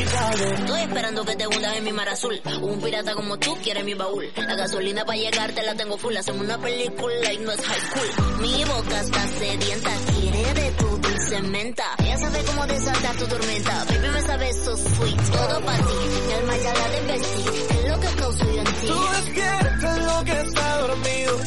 Estoy 0.03 0.81
esperando 0.81 1.25
que 1.25 1.37
te 1.37 1.47
hundas 1.47 1.77
en 1.77 1.85
mi 1.85 1.93
mar 1.93 2.09
azul. 2.09 2.41
Un 2.63 2.81
pirata 2.81 3.15
como 3.15 3.39
tú 3.39 3.55
quiere 3.63 3.83
mi 3.85 3.95
baúl. 3.95 4.31
La 4.37 4.55
gasolina 4.55 5.05
para 5.05 5.19
llegarte 5.19 5.63
la 5.63 5.75
tengo 5.75 5.99
full. 5.99 6.17
Hacemos 6.17 6.43
una 6.43 6.59
película 6.59 7.33
y 7.33 7.39
no 7.39 7.53
es 7.53 7.61
high 7.61 7.81
school. 7.81 8.41
Mi 8.41 8.65
boca 8.65 9.01
está 9.01 9.27
sedienta, 9.29 9.91
quiere 10.19 10.55
de 10.55 10.71
tu 10.73 10.87
dulce 10.87 11.43
menta. 11.43 11.85
Ella 11.99 12.19
sabe 12.19 12.43
cómo 12.45 12.67
desatar 12.67 13.17
tu 13.17 13.27
tormenta. 13.27 13.85
Baby 13.85 14.09
me 14.09 14.21
sabe 14.23 14.53
so 14.55 14.77
sweet. 14.77 15.21
Todo 15.31 15.61
para 15.65 15.79
ti, 15.79 15.95
mi 16.27 16.33
alma 16.33 16.57
ya 16.57 16.75
la 16.75 16.89
desvestí. 16.89 17.45
Es 17.75 17.89
lo 17.89 18.01
que 18.01 18.09
causo 18.17 18.45
yo 18.45 18.61
en 18.61 18.65
ti. 18.65 18.87
Tú 18.87 19.01
despiertas 19.13 19.99
lo 19.99 20.25
que 20.25 20.41
está 20.41 20.79
dormido, 20.79 21.39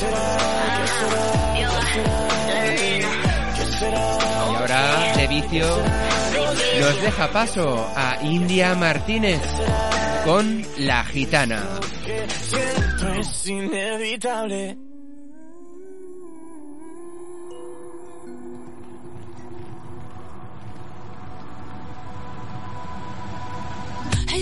Y 0.00 0.04
ahora, 4.38 5.12
de 5.16 5.26
vicio, 5.26 5.66
nos 6.80 7.02
deja 7.02 7.30
paso 7.30 7.86
a 7.94 8.18
India 8.22 8.74
Martínez 8.74 9.40
con 10.24 10.64
La 10.78 11.04
Gitana. 11.04 11.62
Es 13.18 13.46
inevitable. 13.46 14.78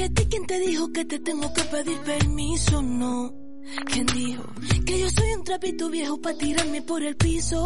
¿a 0.02 0.08
ti 0.08 0.26
quién 0.30 0.46
te 0.46 0.60
dijo 0.60 0.92
que 0.92 1.04
te 1.04 1.18
tengo 1.18 1.52
que 1.52 1.62
pedir 1.64 1.98
permiso? 1.98 2.82
No. 2.82 3.37
¿Quién 3.86 4.06
dijo 4.06 4.44
que 4.86 5.00
yo 5.00 5.08
soy 5.10 5.32
un 5.32 5.44
trapito 5.44 5.88
viejo 5.90 6.20
para 6.20 6.36
tirarme 6.38 6.82
por 6.82 7.02
el 7.02 7.16
piso? 7.16 7.64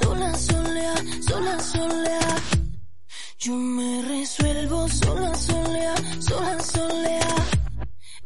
Sola, 0.00 0.34
solea, 0.34 0.94
sola, 1.26 1.60
solea. 1.60 2.36
Yo 3.38 3.54
me 3.54 4.02
resuelvo 4.02 4.88
sola, 4.88 5.34
solea, 5.34 5.94
sola, 6.20 6.60
solea. 6.60 7.34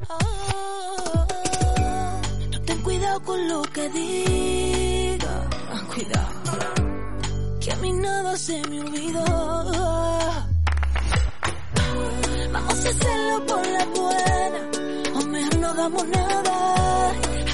Ah, 0.09 1.27
tú 2.51 2.59
ten 2.67 2.83
cuidado 2.83 3.23
con 3.23 3.49
lo 3.49 3.63
que 3.63 3.89
diga. 3.91 5.49
Cuidado. 5.95 6.35
Que 7.61 7.73
a 7.73 7.77
mí 7.77 7.93
nada 7.93 8.37
se 8.37 8.61
me 8.69 8.81
olvidó. 8.81 9.25
Vamos 12.53 12.87
a 12.87 12.89
hacerlo 12.89 13.47
por 13.47 13.67
la 13.67 13.85
buena, 13.87 14.71
no 15.65 15.71
hagamos 15.71 16.07
nada. 16.09 16.55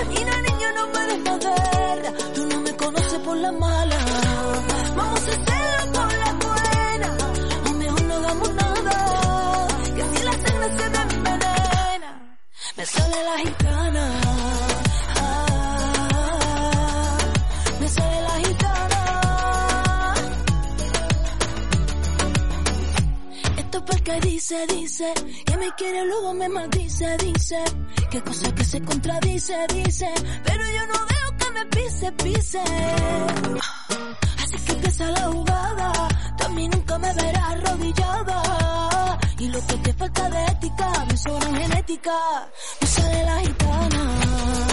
A 0.00 0.04
mí 0.10 0.16
la 0.30 0.38
niña 0.46 0.68
no 0.78 0.84
me 0.94 1.02
des 1.10 1.20
madera, 1.28 2.10
tú 2.34 2.46
no 2.46 2.60
me 2.60 2.72
conoces 2.76 3.18
por 3.26 3.36
la 3.36 3.52
mala. 3.52 3.98
Vamos 4.96 5.22
a 5.28 5.32
hacerlo 5.36 5.92
por 5.96 6.12
la 6.22 6.30
buena, 6.44 7.08
o 7.68 7.70
mejor 7.82 8.02
no 8.08 8.14
hagamos 8.14 8.50
nada. 8.62 8.96
Que 9.96 10.04
si 10.12 10.20
la 10.28 10.32
sangre 10.42 10.68
se 10.78 10.86
me 10.94 11.00
envenena, 11.14 12.10
me 12.76 12.84
sale 12.94 13.18
la 13.28 13.36
gitana. 13.44 14.04
Me 17.80 17.88
sale 17.96 18.18
la 18.28 18.34
gitana. 18.44 19.00
Esto 23.62 23.84
porque 23.84 24.14
dice, 24.20 24.66
dice, 24.66 25.08
que 25.46 25.56
me 25.56 25.70
quiere 25.78 26.04
luego 26.06 26.34
me 26.34 26.48
maldice, 26.48 27.16
dice, 27.18 27.62
que 28.10 28.20
cosa 28.22 28.52
que 28.52 28.64
se 28.64 28.80
contradice, 28.82 29.54
dice, 29.72 30.12
pero 30.44 30.64
yo 30.76 30.86
no 30.86 30.98
veo 31.06 31.38
que 31.38 31.50
me 31.52 31.64
pise, 31.66 32.12
pise. 32.12 32.62
Así 34.42 34.56
que 34.64 34.72
empieza 34.72 35.10
la 35.12 35.26
jugada, 35.28 36.08
también 36.36 36.70
nunca 36.72 36.98
me 36.98 37.14
verás 37.14 37.50
arrodillada. 37.50 39.18
Y 39.38 39.48
lo 39.48 39.64
que 39.64 39.76
te 39.76 39.92
falta 39.92 40.28
de 40.28 40.44
ética, 40.44 41.06
me 41.08 41.16
sobra 41.16 41.58
genética, 41.60 42.12
me 42.80 42.86
sale 42.86 43.24
la 43.24 43.40
gitana. 43.40 44.69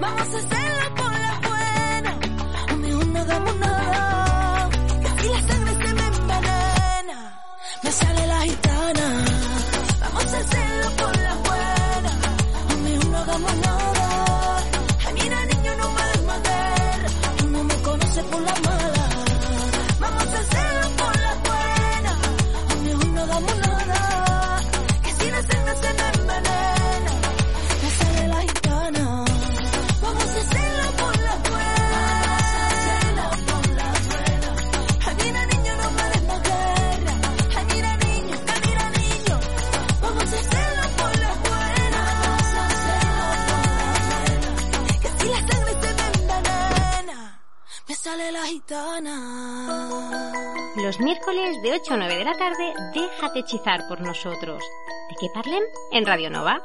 Vamos 0.00 0.34
a 0.34 0.38
hacerlo 0.38 0.94
por 0.96 1.12
la 1.12 1.40
buena. 1.48 2.18
O 2.72 2.76
mejor 2.76 3.06
no. 3.06 3.73
8 51.84 51.92
a 51.92 51.96
9 51.98 52.16
de 52.16 52.24
la 52.24 52.34
tarde, 52.34 52.72
déjate 52.94 53.40
hechizar 53.40 53.86
por 53.88 54.00
nosotros. 54.00 54.62
¿De 55.10 55.16
qué 55.20 55.26
parlem? 55.34 55.62
En 55.92 56.06
Radio 56.06 56.30
Nova. 56.30 56.62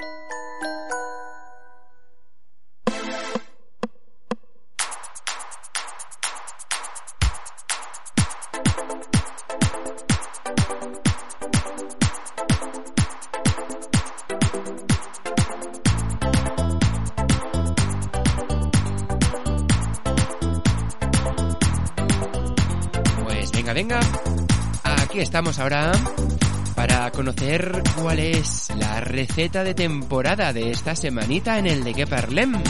Aquí 25.09 25.21
estamos 25.21 25.57
ahora 25.57 25.91
para 26.75 27.09
conocer 27.09 27.81
cuál 27.99 28.19
es 28.19 28.69
la 28.77 29.01
receta 29.01 29.63
de 29.63 29.73
temporada 29.73 30.53
de 30.53 30.69
esta 30.69 30.95
semanita 30.95 31.57
en 31.57 31.65
el 31.65 31.83
de 31.83 31.95
que. 31.95 32.61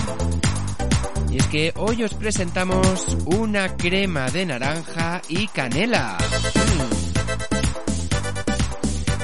Y 1.30 1.36
es 1.36 1.48
que 1.48 1.74
hoy 1.76 2.02
os 2.06 2.14
presentamos 2.14 3.18
una 3.26 3.76
crema 3.76 4.30
de 4.30 4.46
naranja 4.46 5.22
y 5.28 5.48
canela. 5.48 6.18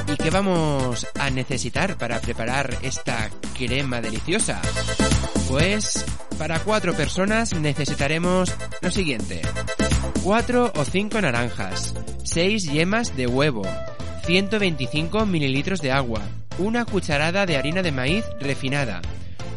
Mm. 0.08 0.12
¿Y 0.12 0.18
qué 0.18 0.30
vamos 0.30 1.08
a 1.18 1.30
necesitar 1.30 1.98
para 1.98 2.20
preparar 2.20 2.80
esta 2.82 3.30
crema 3.58 4.02
deliciosa? 4.02 4.62
Pues 5.48 6.04
para 6.38 6.60
cuatro 6.60 6.94
personas 6.94 7.54
necesitaremos 7.54 8.54
lo 8.82 8.92
siguiente. 8.92 9.42
4 10.22 10.74
o 10.76 10.84
5 10.84 11.22
naranjas, 11.22 11.94
6 12.36 12.66
yemas 12.66 13.16
de 13.16 13.28
huevo, 13.28 13.62
125 14.26 15.26
mililitros 15.26 15.80
de 15.80 15.94
agua, 15.94 16.20
una 16.58 16.84
cucharada 16.84 17.46
de 17.46 17.56
harina 17.56 17.82
de 17.82 17.94
maíz 17.94 18.26
refinada, 18.42 19.02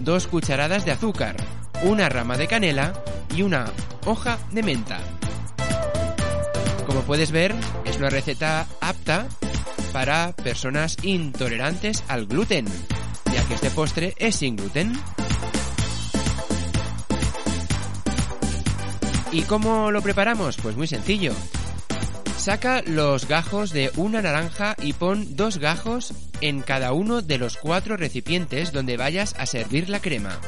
2 0.05 0.29
cucharadas 0.29 0.85
de 0.85 0.93
azúcar, 0.93 1.35
una 1.83 2.09
rama 2.09 2.37
de 2.37 2.47
canela 2.47 2.93
y 3.35 3.43
una 3.43 3.65
hoja 4.07 4.39
de 4.53 4.63
menta. 4.63 5.01
Como 6.87 7.01
puedes 7.01 7.33
ver, 7.33 7.53
es 7.85 7.97
una 7.97 8.11
receta 8.11 8.69
apta 8.81 9.27
para 9.93 10.31
personas 10.37 10.99
intolerantes 11.03 12.05
al 12.07 12.27
gluten, 12.27 12.67
ya 13.35 13.45
que 13.49 13.55
este 13.55 13.71
postre 13.71 14.15
es 14.19 14.37
sin 14.37 14.55
gluten. 14.55 14.93
¿Y 19.33 19.43
cómo 19.43 19.91
lo 19.91 20.01
preparamos? 20.01 20.59
Pues 20.59 20.77
muy 20.77 20.87
sencillo. 20.87 21.33
Saca 22.49 22.83
los 22.87 23.29
gajos 23.29 23.73
de 23.73 23.93
una 23.97 24.23
naranja 24.23 24.75
y 24.81 24.95
pon 24.95 25.37
dos 25.37 25.59
gajos 25.59 26.15
en 26.41 26.63
cada 26.63 26.95
uno 26.95 27.21
de 27.21 27.37
los 27.37 27.59
cuatro 27.59 27.99
recipientes 27.99 28.73
donde 28.73 28.97
vayas 28.97 29.35
a 29.37 29.45
servir 29.45 29.91
la 29.91 30.01
crema. 30.01 30.41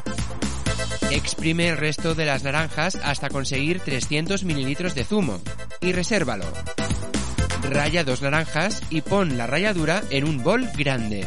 Exprime 1.10 1.68
el 1.68 1.76
resto 1.76 2.14
de 2.14 2.24
las 2.24 2.42
naranjas 2.42 2.96
hasta 2.96 3.28
conseguir 3.28 3.80
300 3.80 4.44
mililitros 4.44 4.94
de 4.94 5.04
zumo 5.04 5.42
y 5.82 5.92
resérvalo. 5.92 6.46
Raya 7.68 8.02
dos 8.02 8.22
naranjas 8.22 8.82
y 8.88 9.02
pon 9.02 9.36
la 9.36 9.46
ralladura 9.46 10.02
en 10.08 10.24
un 10.24 10.42
bol 10.42 10.70
grande. 10.78 11.26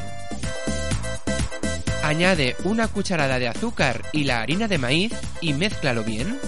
Añade 2.01 2.55
una 2.63 2.87
cucharada 2.87 3.37
de 3.37 3.47
azúcar 3.47 4.01
y 4.11 4.23
la 4.23 4.41
harina 4.41 4.67
de 4.67 4.79
maíz 4.79 5.13
y 5.39 5.53
mézclalo 5.53 6.03
bien. 6.03 6.39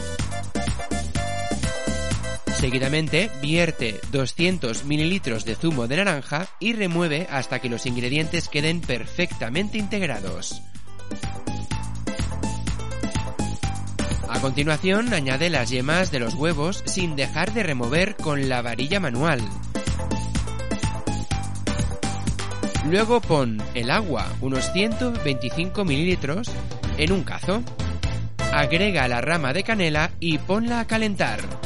Seguidamente, 2.59 3.29
vierte 3.41 3.99
200 4.11 4.85
mililitros 4.85 5.43
de 5.45 5.55
zumo 5.55 5.87
de 5.87 5.97
naranja 5.97 6.47
y 6.59 6.73
remueve 6.73 7.27
hasta 7.29 7.59
que 7.59 7.69
los 7.69 7.85
ingredientes 7.85 8.47
queden 8.47 8.81
perfectamente 8.81 9.77
integrados. 9.77 10.61
A 14.29 14.39
continuación, 14.39 15.13
añade 15.13 15.49
las 15.49 15.69
yemas 15.69 16.11
de 16.11 16.19
los 16.19 16.33
huevos 16.33 16.81
sin 16.85 17.15
dejar 17.15 17.53
de 17.53 17.63
remover 17.63 18.15
con 18.15 18.47
la 18.49 18.61
varilla 18.61 18.99
manual. 18.99 19.41
Luego 22.89 23.19
pon 23.19 23.61
el 23.73 23.89
agua, 23.89 24.27
unos 24.41 24.71
125 24.71 25.83
mililitros, 25.85 26.51
en 26.97 27.11
un 27.11 27.23
cazo. 27.23 27.63
Agrega 28.53 29.07
la 29.07 29.21
rama 29.21 29.53
de 29.53 29.63
canela 29.63 30.11
y 30.19 30.37
ponla 30.37 30.81
a 30.81 30.87
calentar. 30.87 31.64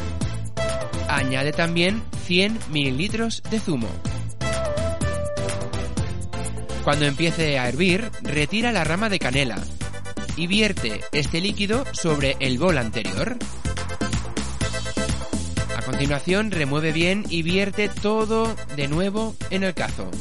Añade 1.09 1.51
también 1.51 2.03
100 2.27 2.59
mililitros 2.69 3.41
de 3.49 3.59
zumo. 3.59 3.89
Cuando 6.83 7.05
empiece 7.05 7.57
a 7.57 7.67
hervir, 7.67 8.11
retira 8.21 8.71
la 8.71 8.83
rama 8.83 9.09
de 9.09 9.17
canela 9.17 9.57
y 10.37 10.45
vierte 10.45 11.01
este 11.11 11.41
líquido 11.41 11.83
sobre 11.93 12.37
el 12.39 12.59
bol 12.59 12.77
anterior. 12.77 13.37
A 15.75 15.81
continuación, 15.81 16.51
remueve 16.51 16.91
bien 16.91 17.25
y 17.27 17.41
vierte 17.41 17.89
todo 17.89 18.55
de 18.75 18.87
nuevo 18.87 19.35
en 19.49 19.63
el 19.63 19.73
cazo. 19.73 20.11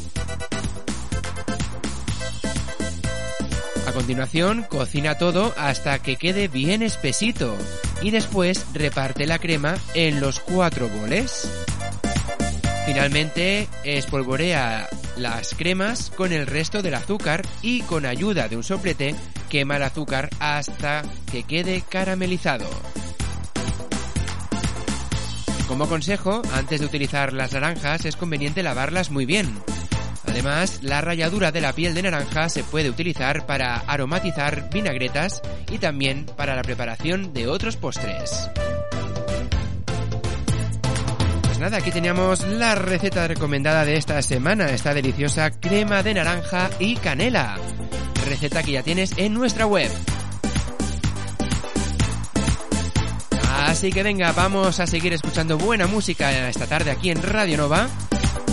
A 3.87 3.93
continuación, 3.93 4.63
cocina 4.63 5.19
todo 5.19 5.53
hasta 5.59 5.99
que 5.99 6.17
quede 6.17 6.49
bien 6.49 6.83
espesito 6.83 7.57
y 8.03 8.11
después 8.11 8.67
reparte 8.75 9.27
la 9.27 9.39
crema 9.39 9.77
en 9.95 10.21
los 10.21 10.41
cuatro 10.41 10.89
boles. 10.89 11.49
Finalmente, 12.87 13.69
espolvorea 13.85 14.89
las 15.17 15.55
cremas 15.55 16.11
con 16.11 16.33
el 16.33 16.47
resto 16.47 16.81
del 16.81 16.95
azúcar 16.95 17.45
y 17.61 17.83
con 17.83 18.07
ayuda 18.07 18.49
de 18.49 18.57
un 18.57 18.63
soplete 18.63 19.15
quema 19.49 19.77
el 19.77 19.83
azúcar 19.83 20.31
hasta 20.39 21.03
que 21.31 21.43
quede 21.43 21.83
caramelizado. 21.89 22.69
Como 25.67 25.87
consejo, 25.87 26.41
antes 26.55 26.81
de 26.81 26.87
utilizar 26.87 27.35
las 27.35 27.53
naranjas 27.53 28.07
es 28.07 28.17
conveniente 28.17 28.63
lavarlas 28.63 29.11
muy 29.11 29.27
bien. 29.27 29.53
Además, 30.39 30.79
la 30.83 31.01
ralladura 31.01 31.51
de 31.51 31.61
la 31.61 31.73
piel 31.73 31.95
de 31.95 32.03
naranja 32.03 32.49
se 32.49 32.63
puede 32.63 32.89
utilizar 32.89 33.45
para 33.45 33.79
aromatizar 33.79 34.71
vinagretas 34.71 35.43
y 35.69 35.79
también 35.79 36.27
para 36.27 36.55
la 36.55 36.63
preparación 36.63 37.33
de 37.33 37.49
otros 37.49 37.77
postres. 37.77 38.49
Pues 41.43 41.59
nada, 41.59 41.79
aquí 41.79 41.91
teníamos 41.91 42.47
la 42.47 42.77
receta 42.77 43.27
recomendada 43.27 43.85
de 43.85 43.97
esta 43.97 44.23
semana, 44.23 44.67
esta 44.71 44.95
deliciosa 44.95 45.51
crema 45.51 46.05
de 46.05 46.15
naranja 46.15 46.71
y 46.79 46.95
canela. 46.95 47.57
Receta 48.25 48.63
que 48.63 48.71
ya 48.71 48.85
tienes 48.85 49.15
en 49.17 49.35
nuestra 49.35 49.67
web. 49.67 49.91
Así 53.57 53.91
que 53.91 54.05
venga, 54.05 54.31
vamos 54.31 54.79
a 54.79 54.87
seguir 54.87 55.13
escuchando 55.13 55.59
buena 55.59 55.89
música 55.89 56.49
esta 56.49 56.69
tarde 56.69 56.93
aquí 56.93 57.11
en 57.11 57.25
Radio 57.25 57.57
Nova. 57.57 57.89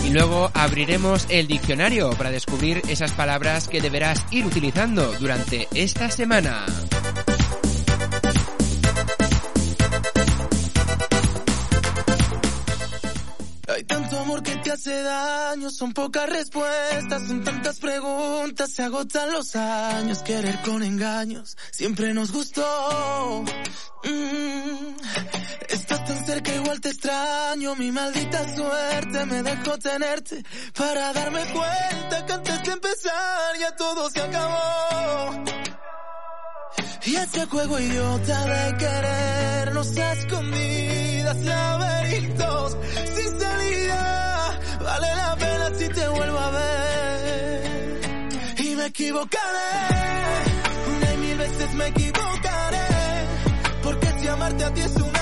Y 0.06 0.10
luego 0.10 0.52
abriremos 0.54 1.26
el 1.30 1.48
diccionario 1.48 2.10
para 2.10 2.30
descubrir 2.30 2.80
esas 2.88 3.10
palabras 3.10 3.66
que 3.66 3.80
deberás 3.80 4.24
ir 4.30 4.46
utilizando 4.46 5.12
durante 5.18 5.66
esta 5.74 6.08
semana. 6.12 6.64
Hay 13.66 13.82
tanto 13.82 14.20
amor 14.20 14.44
que 14.44 14.54
te 14.56 14.70
hace 14.70 15.02
daño, 15.02 15.70
son 15.70 15.92
pocas 15.92 16.28
respuestas, 16.28 17.26
son 17.26 17.42
tantas 17.42 17.80
preguntas, 17.80 18.70
se 18.70 18.84
agotan 18.84 19.32
los 19.32 19.56
años, 19.56 20.22
querer 20.22 20.60
con 20.62 20.84
engaños, 20.84 21.56
siempre 21.72 22.14
nos 22.14 22.30
gustó. 22.30 23.44
Mm, 24.04 25.75
Tan 26.26 26.34
cerca, 26.34 26.54
igual 26.54 26.80
te 26.80 26.88
extraño, 26.88 27.76
mi 27.76 27.92
maldita 27.92 28.56
suerte 28.56 29.26
me 29.26 29.42
dejó 29.44 29.78
tenerte 29.78 30.42
para 30.76 31.12
darme 31.12 31.40
cuenta 31.52 32.26
que 32.26 32.32
antes 32.32 32.62
de 32.64 32.72
empezar 32.72 33.56
ya 33.60 33.76
todo 33.76 34.10
se 34.10 34.20
acabó. 34.22 35.44
Y 37.04 37.14
ese 37.14 37.46
juego 37.46 37.78
idiota 37.78 38.44
de 38.44 38.76
querernos 38.76 39.96
a 39.98 40.12
escondidas, 40.14 41.36
laberintos, 41.44 42.76
sin 43.14 43.40
salida, 43.40 44.60
vale 44.82 45.14
la 45.14 45.36
pena 45.36 45.70
si 45.78 45.88
te 45.88 46.08
vuelvo 46.08 46.38
a 46.38 46.50
ver. 46.50 48.00
Y 48.58 48.74
me 48.74 48.86
equivocaré, 48.86 49.70
una 50.96 51.12
y 51.12 51.16
mil 51.18 51.38
veces 51.38 51.74
me 51.74 51.86
equivocaré, 51.86 52.88
porque 53.82 54.08
si 54.18 54.26
amarte 54.26 54.64
a 54.64 54.74
ti 54.74 54.80
es 54.80 54.96
una 54.96 55.15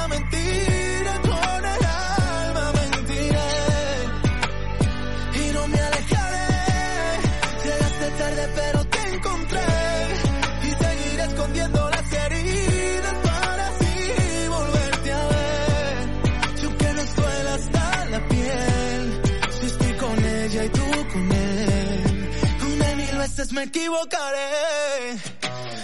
me 23.53 23.65
equivocaré. 23.65 25.19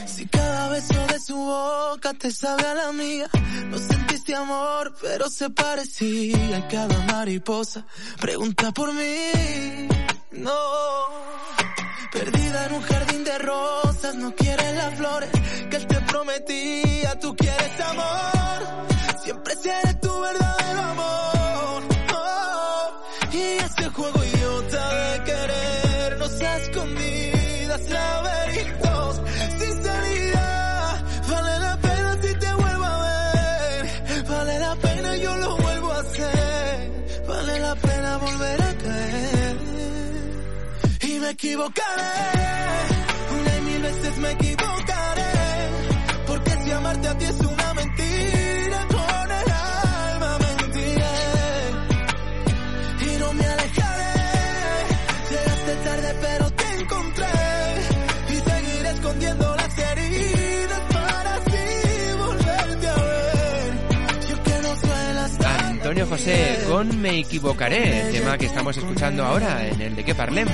Si 0.06 0.26
cada 0.26 0.68
beso 0.68 1.06
de 1.06 1.20
su 1.20 1.36
boca 1.36 2.14
te 2.14 2.30
sabe 2.30 2.64
a 2.66 2.74
la 2.74 2.92
mía, 2.92 3.28
no 3.68 3.78
sentiste 3.78 4.34
amor, 4.34 4.94
pero 5.00 5.28
se 5.28 5.50
parecía 5.50 6.56
en 6.56 6.62
cada 6.68 6.98
mariposa. 7.12 7.84
Pregunta 8.20 8.72
por 8.72 8.92
mí, 8.92 9.88
no. 10.32 10.58
Perdida 12.12 12.66
en 12.66 12.74
un 12.74 12.82
jardín 12.82 13.24
de 13.24 13.38
rosas, 13.38 14.14
no 14.16 14.34
quieres 14.34 14.76
las 14.76 14.94
flores 14.94 15.30
que 15.70 15.76
él 15.76 15.86
te 15.86 16.00
prometía. 16.00 17.18
Tú 17.20 17.36
quieres 17.36 17.80
amor, 17.80 18.86
siempre 19.22 19.54
seré 19.56 19.94
tu 19.94 20.20
verdadero 20.20 20.39
me 41.30 41.34
equivocaré. 41.34 42.12
Una 43.40 43.56
y 43.56 43.60
mil 43.60 43.82
veces 43.82 44.18
me 44.18 44.30
equivocaré. 44.32 45.32
Porque 46.26 46.50
si 46.64 46.70
amarte 46.72 47.08
a 47.08 47.18
ti 47.18 47.24
es 47.24 47.40
una 47.40 47.69
Con 66.68 67.00
Me 67.00 67.20
equivocaré, 67.20 68.10
tema 68.12 68.36
que 68.36 68.46
estamos 68.46 68.76
escuchando 68.76 69.24
ahora 69.24 69.66
en 69.66 69.80
el 69.80 69.96
de 69.96 70.04
que 70.04 70.14
parlem. 70.14 70.46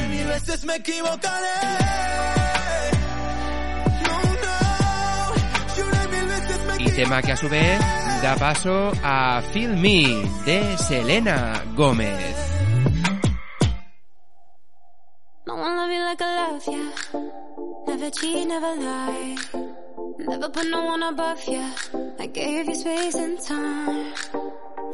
Y 6.79 6.91
tema 6.91 7.21
que 7.21 7.33
a 7.33 7.37
su 7.37 7.49
vez 7.49 7.81
da 8.23 8.37
paso 8.37 8.93
a 9.03 9.43
Feel 9.53 9.77
Me 9.77 10.23
de 10.45 10.79
Selena 10.79 11.64
Gómez. 11.75 12.37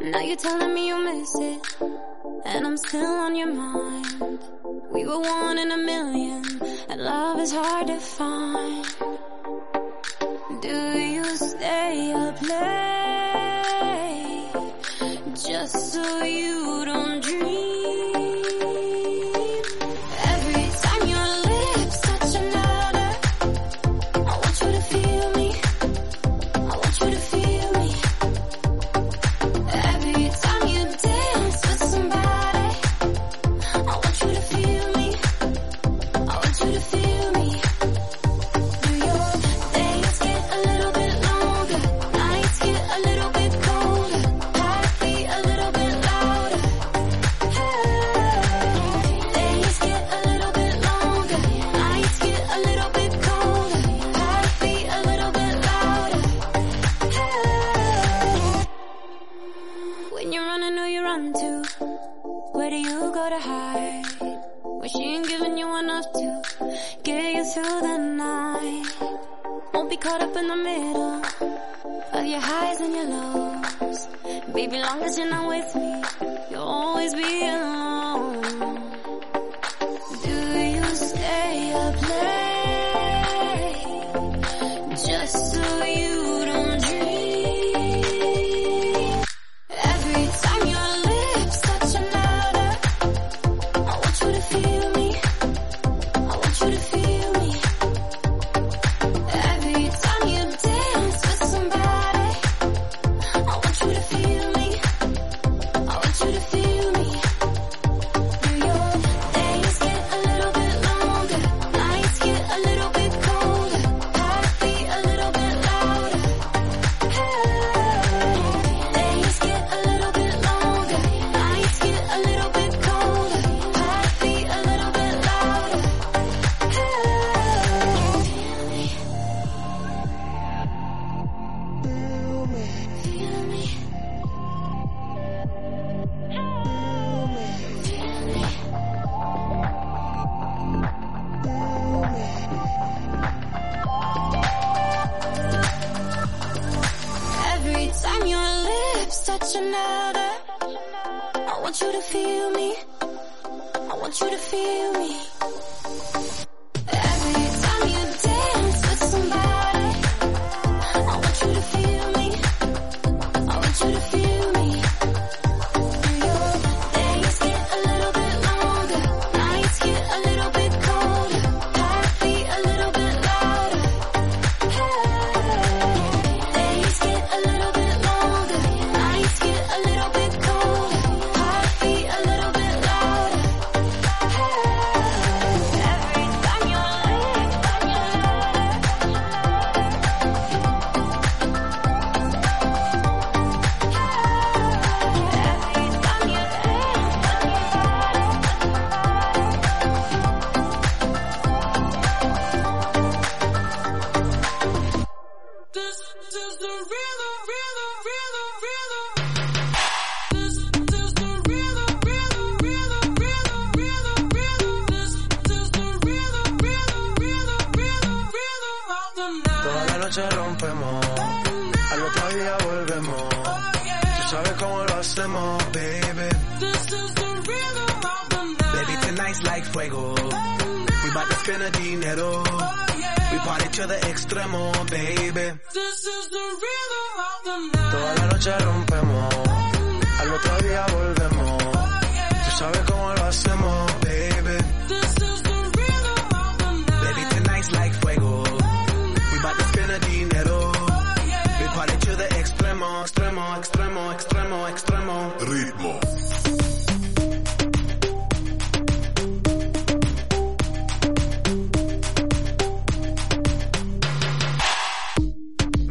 Now 0.03 0.19
you're 0.19 0.35
telling 0.35 0.73
me 0.73 0.89
you 0.89 1.01
miss 1.01 1.33
it. 1.35 1.61
And 2.43 2.67
I'm 2.67 2.75
still 2.75 3.05
on 3.05 3.35
your 3.37 3.47
mind. 3.47 4.37
We 4.91 5.05
were 5.05 5.21
one 5.21 5.57
in 5.57 5.71
a 5.71 5.77
million. 5.77 6.43
And 6.89 7.01
love 7.01 7.39
is 7.39 7.53
hard 7.53 7.87
to 7.87 7.97
find. 8.01 8.85
Do 10.61 10.99
you 10.99 11.23
stay 11.37 12.13
or 12.13 12.33
play? 12.33 13.63
Just 15.35 15.93
so 15.93 16.23
you 16.25 16.82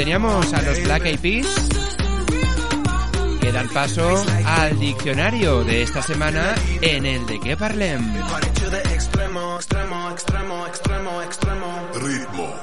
teníamos 0.00 0.50
a 0.54 0.62
los 0.62 0.82
Black 0.82 1.04
Eyed 1.04 1.20
Peas 1.20 1.68
que 3.38 3.52
dan 3.52 3.68
paso 3.68 4.24
al 4.46 4.78
diccionario 4.78 5.62
de 5.62 5.82
esta 5.82 6.00
semana 6.00 6.54
en 6.80 7.04
el 7.04 7.26
de 7.26 7.38
que 7.38 7.54
parlem. 7.54 8.00
Ritmo. 12.02 12.54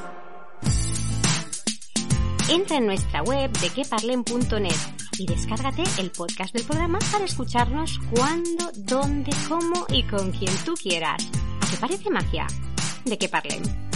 Entra 2.50 2.78
en 2.78 2.88
nuestra 2.88 3.22
web 3.22 3.52
de 3.52 3.70
queparlen.net 3.70 4.76
y 5.20 5.28
descárgate 5.28 5.84
el 6.00 6.10
podcast 6.10 6.56
del 6.56 6.64
programa 6.66 6.98
para 7.12 7.26
escucharnos 7.26 8.00
cuando, 8.10 8.72
dónde, 8.78 9.30
cómo 9.48 9.86
y 9.90 10.02
con 10.08 10.32
quien 10.32 10.56
tú 10.66 10.74
quieras. 10.74 11.30
¿A 11.62 11.70
qué 11.70 11.78
parece 11.80 12.10
magia? 12.10 12.48
De 13.06 13.16
que 13.16 13.30
parlen. 13.30 13.87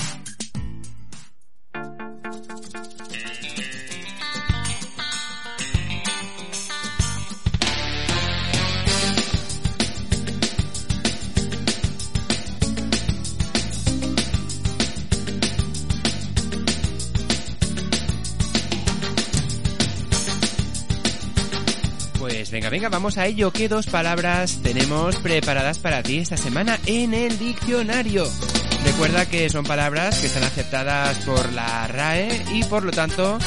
Venga, 22.62 22.70
venga, 22.70 22.90
vamos 22.90 23.18
a 23.18 23.26
ello. 23.26 23.52
¿Qué 23.52 23.68
dos 23.68 23.88
palabras 23.88 24.60
tenemos 24.62 25.16
preparadas 25.16 25.80
para 25.80 26.04
ti 26.04 26.20
esta 26.20 26.38
semana 26.38 26.78
en 26.86 27.16
el 27.16 27.40
diccionario? 27.40 28.32
Recuerda 28.86 29.26
que 29.26 29.50
son 29.50 29.66
palabras 29.66 30.20
que 30.20 30.28
están 30.28 30.44
aceptadas 30.44 31.18
por 31.26 31.52
la 31.54 31.88
RAE 31.88 32.46
y 32.54 32.64
por 32.66 32.84
lo 32.84 32.92
tanto 32.92 33.40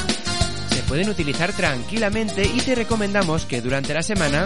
se 0.67 0.83
pueden 0.83 1.07
utilizar 1.07 1.53
tranquilamente 1.53 2.43
y 2.43 2.59
te 2.59 2.75
recomendamos 2.75 3.45
que 3.45 3.61
durante 3.61 3.93
la 3.93 4.03
semana 4.03 4.43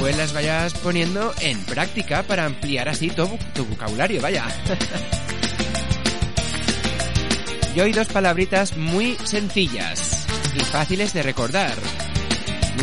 pues 0.00 0.16
las 0.16 0.32
vayas 0.32 0.74
poniendo 0.74 1.32
en 1.40 1.64
práctica 1.64 2.24
para 2.24 2.44
ampliar 2.44 2.88
así 2.88 3.08
tu, 3.08 3.38
tu 3.54 3.64
vocabulario, 3.66 4.20
vaya. 4.20 4.46
y 7.76 7.80
hoy 7.80 7.92
dos 7.92 8.08
palabritas 8.08 8.76
muy 8.76 9.16
sencillas 9.22 10.26
y 10.56 10.58
fáciles 10.58 11.12
de 11.12 11.22
recordar. 11.22 11.74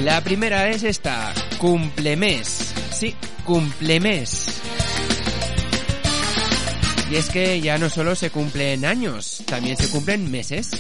La 0.02 0.22
primera 0.22 0.70
es 0.70 0.84
esta, 0.84 1.34
cumplemes. 1.60 2.74
Sí, 2.92 3.16
cumplemes. 3.46 4.62
Y 7.12 7.16
es 7.16 7.30
que 7.30 7.62
ya 7.62 7.78
no 7.78 7.90
solo 7.90 8.16
se 8.16 8.32
cumplen 8.32 8.86
años, 8.86 9.44
también 9.46 9.78
se 9.78 9.90
cumplen 9.90 10.30
meses. 10.32 10.72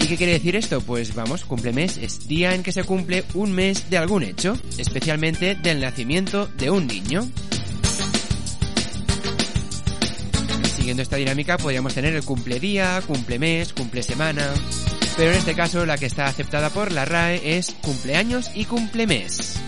¿Y 0.00 0.06
qué 0.06 0.16
quiere 0.16 0.34
decir 0.34 0.54
esto? 0.54 0.80
Pues 0.82 1.14
vamos, 1.14 1.44
cumplemes 1.44 1.96
es 1.96 2.28
día 2.28 2.54
en 2.54 2.62
que 2.62 2.70
se 2.70 2.84
cumple 2.84 3.24
un 3.34 3.50
mes 3.50 3.88
de 3.90 3.98
algún 3.98 4.22
hecho, 4.22 4.56
especialmente 4.78 5.54
del 5.56 5.80
nacimiento 5.80 6.46
de 6.46 6.70
un 6.70 6.86
niño. 6.86 7.28
Siguiendo 10.76 11.02
esta 11.02 11.16
dinámica 11.16 11.56
podríamos 11.56 11.94
tener 11.94 12.14
el 12.14 12.22
cumpledía, 12.24 13.02
cumplemes, 13.06 13.72
cumplesemana, 13.72 14.52
pero 15.16 15.30
en 15.30 15.38
este 15.38 15.54
caso 15.54 15.86
la 15.86 15.96
que 15.96 16.06
está 16.06 16.26
aceptada 16.26 16.70
por 16.70 16.92
la 16.92 17.04
RAE 17.04 17.56
es 17.58 17.74
cumpleaños 17.80 18.50
y 18.54 18.66
cumplemes. 18.66 19.58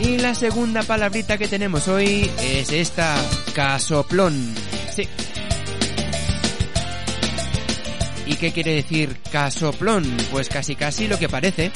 Y 0.00 0.18
la 0.18 0.34
segunda 0.34 0.82
palabrita 0.84 1.36
que 1.38 1.48
tenemos 1.48 1.88
hoy 1.88 2.30
es 2.40 2.70
esta, 2.70 3.16
casoplón. 3.52 4.54
Sí. 4.94 5.08
¿Y 8.26 8.36
qué 8.36 8.52
quiere 8.52 8.74
decir 8.74 9.16
casoplón? 9.32 10.04
Pues 10.30 10.48
casi 10.48 10.76
casi 10.76 11.08
lo 11.08 11.18
que 11.18 11.28
parece. 11.28 11.72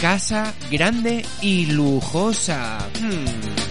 Casa 0.00 0.54
grande 0.70 1.24
y 1.40 1.66
lujosa. 1.66 2.78
Hmm. 3.00 3.63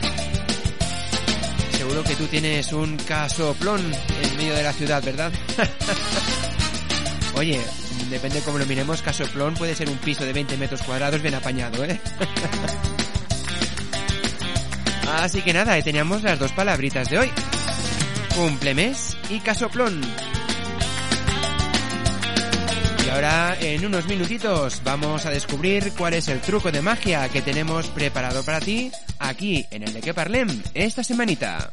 Seguro 1.93 2.09
que 2.09 2.15
tú 2.15 2.25
tienes 2.25 2.73
un 2.73 2.97
casoplón 2.97 3.79
en 3.79 4.37
medio 4.37 4.55
de 4.55 4.63
la 4.63 4.73
ciudad, 4.73 5.03
¿verdad? 5.03 5.31
Oye, 7.35 7.61
depende 8.09 8.41
cómo 8.41 8.57
lo 8.57 8.65
miremos, 8.65 9.03
casoplón 9.03 9.53
puede 9.53 9.75
ser 9.75 9.87
un 9.87 9.97
piso 9.97 10.25
de 10.25 10.33
20 10.33 10.57
metros 10.57 10.81
cuadrados 10.81 11.21
bien 11.21 11.35
apañado, 11.35 11.85
¿eh? 11.85 12.01
Así 15.19 15.43
que 15.43 15.53
nada, 15.53 15.73
ahí 15.73 15.83
teníamos 15.83 16.23
las 16.23 16.39
dos 16.39 16.51
palabritas 16.53 17.11
de 17.11 17.19
hoy. 17.19 17.31
Cumplemes 18.33 19.15
y 19.29 19.39
casoplón. 19.41 20.01
Y 23.05 23.09
ahora, 23.09 23.57
en 23.59 23.85
unos 23.85 24.07
minutitos, 24.07 24.81
vamos 24.83 25.25
a 25.25 25.29
descubrir 25.29 25.91
cuál 25.97 26.13
es 26.13 26.29
el 26.29 26.39
truco 26.39 26.71
de 26.71 26.81
magia 26.81 27.27
que 27.27 27.41
tenemos 27.41 27.87
preparado 27.87 28.43
para 28.43 28.59
ti 28.59 28.91
aquí 29.19 29.65
en 29.71 29.83
el 29.83 29.93
de 29.93 30.01
que 30.01 30.13
parlem 30.13 30.47
esta 30.73 31.03
semanita. 31.03 31.69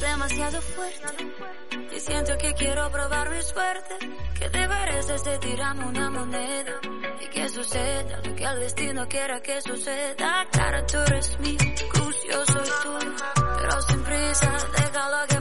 Demasiado 0.00 0.60
fuerte 0.60 1.71
siento 2.02 2.36
que 2.36 2.52
quiero 2.54 2.90
probar 2.90 3.30
mi 3.30 3.42
suerte. 3.42 3.94
Que 4.38 4.48
te 4.50 4.68
pareces 4.68 5.24
de 5.24 5.38
tirarme 5.38 5.86
una 5.86 6.10
moneda 6.10 6.80
y 7.20 7.26
que 7.28 7.48
suceda 7.48 8.20
lo 8.24 8.34
que 8.34 8.44
el 8.44 8.60
destino 8.60 9.08
quiera 9.08 9.40
que 9.40 9.60
suceda. 9.60 10.46
Cara, 10.50 10.84
tú 10.86 10.98
eres 10.98 11.38
mi 11.40 11.56
cruz, 11.56 12.16
yo 12.30 12.44
soy 12.46 12.70
tuyo, 12.82 13.14
pero 13.58 13.82
sin 13.82 14.02
prisa, 14.02 14.56
déjalo 14.76 15.26
que 15.28 15.31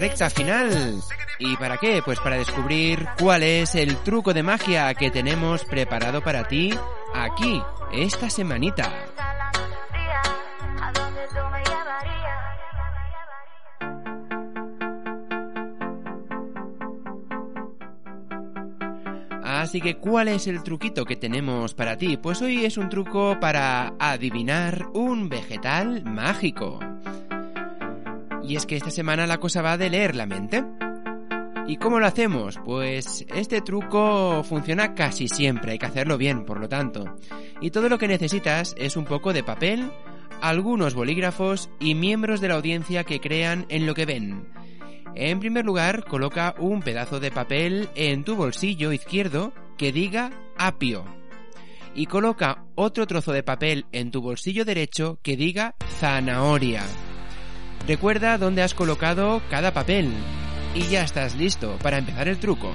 recta 0.00 0.30
final. 0.30 1.02
¿Y 1.38 1.56
para 1.56 1.76
qué? 1.76 2.02
Pues 2.02 2.18
para 2.20 2.36
descubrir 2.36 3.06
cuál 3.18 3.42
es 3.42 3.74
el 3.74 3.96
truco 3.98 4.32
de 4.32 4.42
magia 4.42 4.92
que 4.94 5.10
tenemos 5.10 5.64
preparado 5.64 6.22
para 6.22 6.48
ti 6.48 6.74
aquí, 7.14 7.62
esta 7.92 8.30
semanita. 8.30 8.90
Así 19.42 19.82
que, 19.82 19.96
¿cuál 19.96 20.28
es 20.28 20.46
el 20.46 20.62
truquito 20.62 21.04
que 21.04 21.16
tenemos 21.16 21.74
para 21.74 21.98
ti? 21.98 22.16
Pues 22.16 22.40
hoy 22.40 22.64
es 22.64 22.78
un 22.78 22.88
truco 22.88 23.38
para 23.38 23.92
adivinar 23.98 24.86
un 24.94 25.28
vegetal 25.28 26.02
mágico. 26.04 26.80
Y 28.50 28.56
es 28.56 28.66
que 28.66 28.74
esta 28.74 28.90
semana 28.90 29.28
la 29.28 29.38
cosa 29.38 29.62
va 29.62 29.78
de 29.78 29.88
leer 29.88 30.16
la 30.16 30.26
mente. 30.26 30.64
¿Y 31.68 31.76
cómo 31.76 32.00
lo 32.00 32.06
hacemos? 32.06 32.58
Pues 32.64 33.24
este 33.32 33.60
truco 33.60 34.42
funciona 34.42 34.96
casi 34.96 35.28
siempre, 35.28 35.70
hay 35.70 35.78
que 35.78 35.86
hacerlo 35.86 36.18
bien, 36.18 36.44
por 36.44 36.58
lo 36.58 36.68
tanto. 36.68 37.04
Y 37.60 37.70
todo 37.70 37.88
lo 37.88 37.96
que 37.96 38.08
necesitas 38.08 38.74
es 38.76 38.96
un 38.96 39.04
poco 39.04 39.32
de 39.32 39.44
papel, 39.44 39.92
algunos 40.40 40.94
bolígrafos 40.94 41.70
y 41.78 41.94
miembros 41.94 42.40
de 42.40 42.48
la 42.48 42.54
audiencia 42.56 43.04
que 43.04 43.20
crean 43.20 43.66
en 43.68 43.86
lo 43.86 43.94
que 43.94 44.04
ven. 44.04 44.48
En 45.14 45.38
primer 45.38 45.64
lugar, 45.64 46.04
coloca 46.04 46.56
un 46.58 46.82
pedazo 46.82 47.20
de 47.20 47.30
papel 47.30 47.88
en 47.94 48.24
tu 48.24 48.34
bolsillo 48.34 48.92
izquierdo 48.92 49.52
que 49.76 49.92
diga 49.92 50.32
apio. 50.58 51.04
Y 51.94 52.06
coloca 52.06 52.64
otro 52.74 53.06
trozo 53.06 53.30
de 53.30 53.44
papel 53.44 53.86
en 53.92 54.10
tu 54.10 54.20
bolsillo 54.20 54.64
derecho 54.64 55.20
que 55.22 55.36
diga 55.36 55.76
zanahoria. 56.00 56.82
Recuerda 57.86 58.38
dónde 58.38 58.62
has 58.62 58.74
colocado 58.74 59.42
cada 59.50 59.72
papel. 59.72 60.12
Y 60.74 60.82
ya 60.88 61.02
estás 61.02 61.34
listo 61.34 61.76
para 61.82 61.98
empezar 61.98 62.28
el 62.28 62.38
truco. 62.38 62.72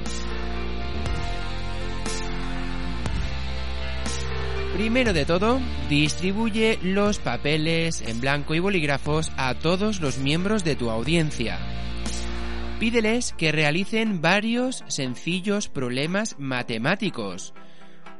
Primero 4.75 5.13
de 5.13 5.23
todo, 5.23 5.61
distribuye 5.87 6.77
los 6.83 7.19
papeles 7.19 8.01
en 8.01 8.19
blanco 8.19 8.55
y 8.55 8.59
bolígrafos 8.59 9.31
a 9.37 9.53
todos 9.53 10.01
los 10.01 10.17
miembros 10.17 10.65
de 10.65 10.75
tu 10.75 10.89
audiencia. 10.89 11.59
Pídeles 12.77 13.33
que 13.37 13.53
realicen 13.53 14.19
varios 14.19 14.83
sencillos 14.87 15.69
problemas 15.69 16.35
matemáticos. 16.39 17.53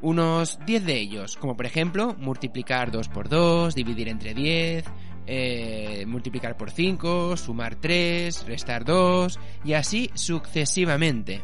Unos 0.02 0.58
10 0.66 0.86
de 0.86 0.98
ellos, 0.98 1.36
como 1.36 1.58
por 1.58 1.66
ejemplo 1.66 2.16
multiplicar 2.18 2.90
2 2.90 3.10
por 3.10 3.28
2, 3.28 3.76
dividir 3.76 4.08
entre 4.08 4.34
10, 4.34 4.86
eh, 5.28 6.06
multiplicar 6.08 6.58
por 6.58 6.72
5, 6.72 7.38
sumar 7.38 7.76
3, 7.76 8.46
restar 8.46 8.86
2 8.86 9.40
y 9.64 9.74
así 9.74 10.10
sucesivamente. 10.14 11.42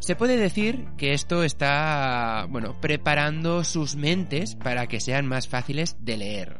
Se 0.00 0.16
puede 0.16 0.38
decir 0.38 0.86
que 0.96 1.12
esto 1.12 1.44
está, 1.44 2.46
bueno, 2.48 2.80
preparando 2.80 3.64
sus 3.64 3.96
mentes 3.96 4.54
para 4.54 4.86
que 4.86 4.98
sean 4.98 5.26
más 5.26 5.46
fáciles 5.46 5.96
de 6.00 6.16
leer. 6.16 6.58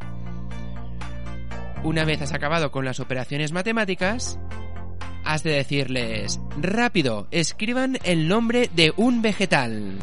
Una 1.82 2.04
vez 2.04 2.20
has 2.20 2.34
acabado 2.34 2.70
con 2.70 2.84
las 2.84 3.00
operaciones 3.00 3.52
matemáticas, 3.52 4.38
has 5.24 5.42
de 5.42 5.52
decirles, 5.52 6.38
rápido, 6.58 7.28
escriban 7.30 7.98
el 8.04 8.28
nombre 8.28 8.68
de 8.74 8.92
un 8.96 9.22
vegetal. 9.22 9.94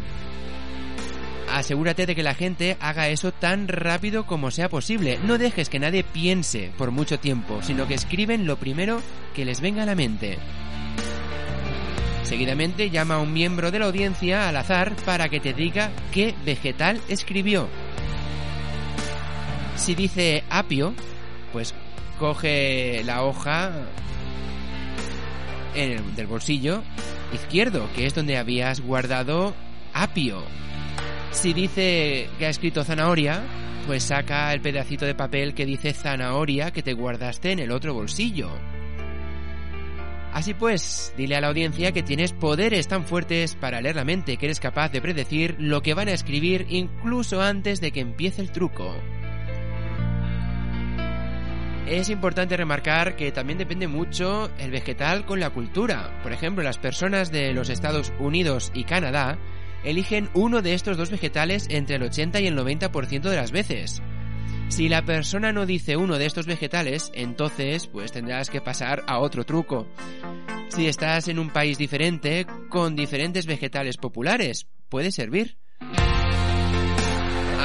Asegúrate 1.50 2.06
de 2.06 2.16
que 2.16 2.24
la 2.24 2.36
gente 2.36 2.78
haga 2.80 3.10
eso 3.10 3.32
tan 3.32 3.68
rápido 3.68 4.26
como 4.26 4.52
sea 4.52 4.70
posible. 4.70 5.20
No 5.24 5.38
dejes 5.38 5.70
que 5.70 5.80
nadie 5.80 6.04
piense 6.04 6.72
por 6.78 6.91
mucho 6.91 7.20
tiempo, 7.20 7.62
sino 7.64 7.88
que 7.88 7.93
escriben 7.93 8.45
lo 8.45 8.58
primero 8.58 9.02
que 9.34 9.45
les 9.45 9.62
venga 9.62 9.84
a 9.84 9.86
la 9.86 9.95
mente. 9.95 10.38
Seguidamente 12.24 12.89
llama 12.89 13.16
a 13.16 13.20
un 13.20 13.32
miembro 13.32 13.72
de 13.72 13.80
la 13.80 13.86
audiencia 13.86 14.50
al 14.50 14.58
azar 14.58 14.93
para 15.06 15.30
que 15.30 15.39
te 15.39 15.54
diga 15.54 15.91
qué 16.12 16.36
vegetal 16.45 17.00
escribió. 17.08 17.70
Si 19.78 19.95
dice 19.95 20.43
apio, 20.50 20.93
pues 21.54 21.74
coge 22.20 23.02
la 23.06 23.24
hoja 23.24 23.72
del 25.74 26.28
bolsillo 26.28 26.84
izquierdo, 27.34 27.88
que 27.95 28.06
es 28.06 28.14
donde 28.14 28.38
habías 28.38 28.82
guardado 28.82 29.54
apio. 29.93 30.43
Si 31.32 31.54
dice 31.54 32.30
que 32.38 32.46
ha 32.46 32.50
escrito 32.50 32.84
zanahoria, 32.84 33.44
pues 33.86 34.04
saca 34.04 34.52
el 34.54 34.62
pedacito 34.62 35.06
de 35.06 35.16
papel 35.16 35.54
que 35.54 35.66
dice 35.66 35.94
zanahoria 35.94 36.72
que 36.72 36.84
te 36.84 36.94
guardaste 36.94 37.52
en 37.52 37.60
el 37.60 37.72
otro 37.72 37.94
bolsillo. 37.94 38.52
Así 40.34 40.54
pues, 40.54 41.14
dile 41.18 41.36
a 41.36 41.42
la 41.42 41.48
audiencia 41.48 41.92
que 41.92 42.04
tienes 42.04 42.34
poderes 42.34 42.88
tan 42.88 43.06
fuertes 43.06 43.56
para 43.56 43.82
leer 43.82 43.96
la 43.96 44.04
mente 44.04 44.38
que 44.38 44.46
eres 44.46 44.60
capaz 44.60 44.92
de 44.92 45.02
predecir 45.02 45.56
lo 45.58 45.82
que 45.82 45.94
van 45.94 46.10
a 46.10 46.14
escribir 46.14 46.68
incluso 46.70 47.42
antes 47.42 47.82
de 47.82 47.92
que 47.92 48.02
empiece 48.02 48.42
el 48.42 48.52
truco. 48.52 48.94
Es 51.88 52.10
importante 52.10 52.58
remarcar 52.58 53.16
que 53.16 53.32
también 53.32 53.58
depende 53.58 53.88
mucho 53.88 54.52
el 54.60 54.72
vegetal 54.72 55.26
con 55.26 55.40
la 55.40 55.52
cultura. 55.52 56.20
Por 56.22 56.34
ejemplo, 56.34 56.62
las 56.62 56.78
personas 56.78 57.32
de 57.32 57.54
los 57.54 57.70
Estados 57.70 58.12
Unidos 58.20 58.72
y 58.76 58.84
Canadá 58.84 59.40
eligen 59.84 60.30
uno 60.34 60.62
de 60.62 60.74
estos 60.74 60.98
dos 60.98 61.10
vegetales 61.10 61.68
entre 61.70 61.96
el 61.96 62.04
80 62.04 62.40
y 62.42 62.48
el 62.48 62.58
90% 62.58 63.22
de 63.22 63.36
las 63.36 63.52
veces. 63.52 64.02
Si 64.70 64.90
la 64.90 65.06
persona 65.06 65.54
no 65.54 65.66
dice 65.66 65.96
uno 65.96 66.18
de 66.18 66.26
estos 66.26 66.46
vegetales, 66.46 67.12
entonces 67.14 67.88
pues 67.88 68.12
tendrás 68.12 68.50
que 68.50 68.62
pasar 68.62 69.04
a 69.08 69.20
otro 69.20 69.46
truco. 69.46 69.88
Si 70.70 70.88
estás 70.88 71.28
en 71.30 71.40
un 71.40 71.50
país 71.50 71.78
diferente, 71.78 72.46
con 72.70 72.96
diferentes 72.96 73.46
vegetales 73.46 73.98
populares, 73.98 74.68
puede 74.90 75.12
servir. 75.12 75.58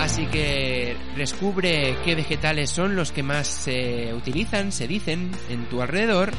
Así 0.02 0.26
que 0.26 0.96
descubre 1.16 1.96
qué 2.04 2.14
vegetales 2.14 2.70
son 2.70 2.96
los 2.96 3.12
que 3.12 3.22
más 3.22 3.46
se 3.46 4.14
utilizan, 4.14 4.72
se 4.72 4.86
dicen, 4.88 5.30
en 5.48 5.68
tu 5.68 5.82
alrededor. 5.82 6.32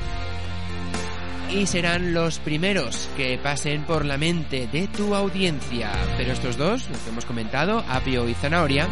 Y 1.51 1.67
serán 1.67 2.13
los 2.13 2.39
primeros 2.39 3.09
que 3.15 3.37
pasen 3.37 3.83
por 3.83 4.05
la 4.05 4.17
mente 4.17 4.67
de 4.67 4.87
tu 4.87 5.13
audiencia. 5.13 5.91
Pero 6.17 6.33
estos 6.33 6.57
dos, 6.57 6.89
los 6.89 6.99
que 6.99 7.09
hemos 7.09 7.25
comentado, 7.25 7.83
apio 7.87 8.27
y 8.27 8.33
zanahoria, 8.33 8.87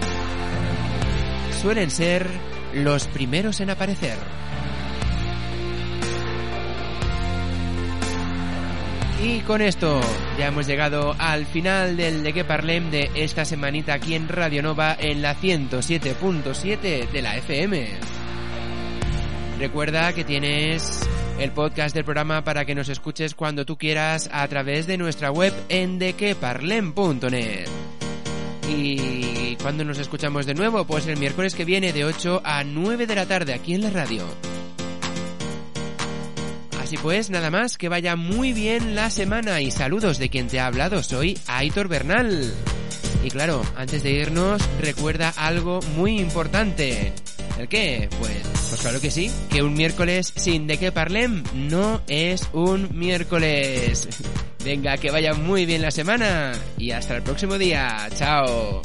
suelen 1.62 1.90
ser 1.90 2.28
los 2.74 3.08
primeros 3.08 3.60
en 3.62 3.70
aparecer. 3.72 4.18
Y 9.24 9.42
con 9.42 9.62
esto 9.62 10.02
ya 10.40 10.48
hemos 10.48 10.66
llegado 10.66 11.16
al 11.20 11.46
final 11.46 11.96
del 11.96 12.24
De 12.24 12.34
Que 12.34 12.44
Parlem 12.44 12.90
de 12.90 13.12
esta 13.14 13.46
semanita 13.46 13.94
aquí 13.94 14.16
en 14.16 14.28
Radio 14.28 14.64
Nova 14.64 14.96
en 15.00 15.22
la 15.22 15.36
107.7 15.36 17.08
de 17.08 17.22
la 17.22 17.38
FM. 17.38 18.21
Recuerda 19.62 20.12
que 20.14 20.24
tienes 20.24 21.02
el 21.38 21.52
podcast 21.52 21.94
del 21.94 22.04
programa 22.04 22.44
para 22.44 22.66
que 22.66 22.74
nos 22.74 22.90
escuches 22.90 23.36
cuando 23.36 23.64
tú 23.64 23.78
quieras 23.78 24.28
a 24.34 24.48
través 24.48 24.88
de 24.88 24.98
nuestra 24.98 25.30
web 25.30 25.54
en 25.70 26.00
dequeparlem.net. 26.00 27.68
¿Y 28.68 29.56
cuando 29.58 29.86
nos 29.86 30.00
escuchamos 30.00 30.48
de 30.48 30.56
nuevo? 30.56 30.84
Pues 30.86 31.06
el 31.06 31.18
miércoles 31.18 31.54
que 31.54 31.64
viene 31.64 31.94
de 31.94 32.06
8 32.06 32.42
a 32.44 32.64
9 32.64 33.06
de 33.06 33.16
la 33.16 33.28
tarde 33.28 33.54
aquí 33.54 33.76
en 33.76 33.84
la 33.84 33.92
radio. 33.92 34.26
Así 36.82 36.98
pues, 36.98 37.30
nada 37.30 37.52
más, 37.52 37.78
que 37.78 37.88
vaya 37.88 38.16
muy 38.16 38.54
bien 38.54 38.96
la 38.96 39.12
semana 39.12 39.62
y 39.62 39.70
saludos 39.70 40.18
de 40.18 40.30
quien 40.30 40.48
te 40.48 40.60
ha 40.60 40.66
hablado, 40.66 41.04
soy 41.04 41.38
Aitor 41.46 41.88
Bernal. 41.88 42.52
Y 43.24 43.30
claro, 43.30 43.62
antes 43.76 44.02
de 44.02 44.10
irnos, 44.10 44.60
recuerda 44.80 45.32
algo 45.38 45.82
muy 45.96 46.20
importante. 46.20 47.14
¿El 47.60 47.68
qué? 47.68 48.10
Pues, 48.20 48.51
pues 48.72 48.80
claro 48.80 49.02
que 49.02 49.12
sí, 49.12 49.30
que 49.50 49.64
un 49.64 49.74
miércoles 49.74 50.32
sin 50.34 50.66
de 50.66 50.78
qué 50.78 50.94
parlem 50.94 51.44
no 51.54 52.02
es 52.08 52.48
un 52.54 52.98
miércoles. 52.98 54.08
Venga, 54.64 54.96
que 54.96 55.12
vaya 55.12 55.34
muy 55.34 55.66
bien 55.66 55.82
la 55.82 55.92
semana 55.92 56.54
y 56.78 56.92
hasta 56.92 57.18
el 57.18 57.22
próximo 57.22 57.58
día. 57.58 58.08
Chao. 58.16 58.82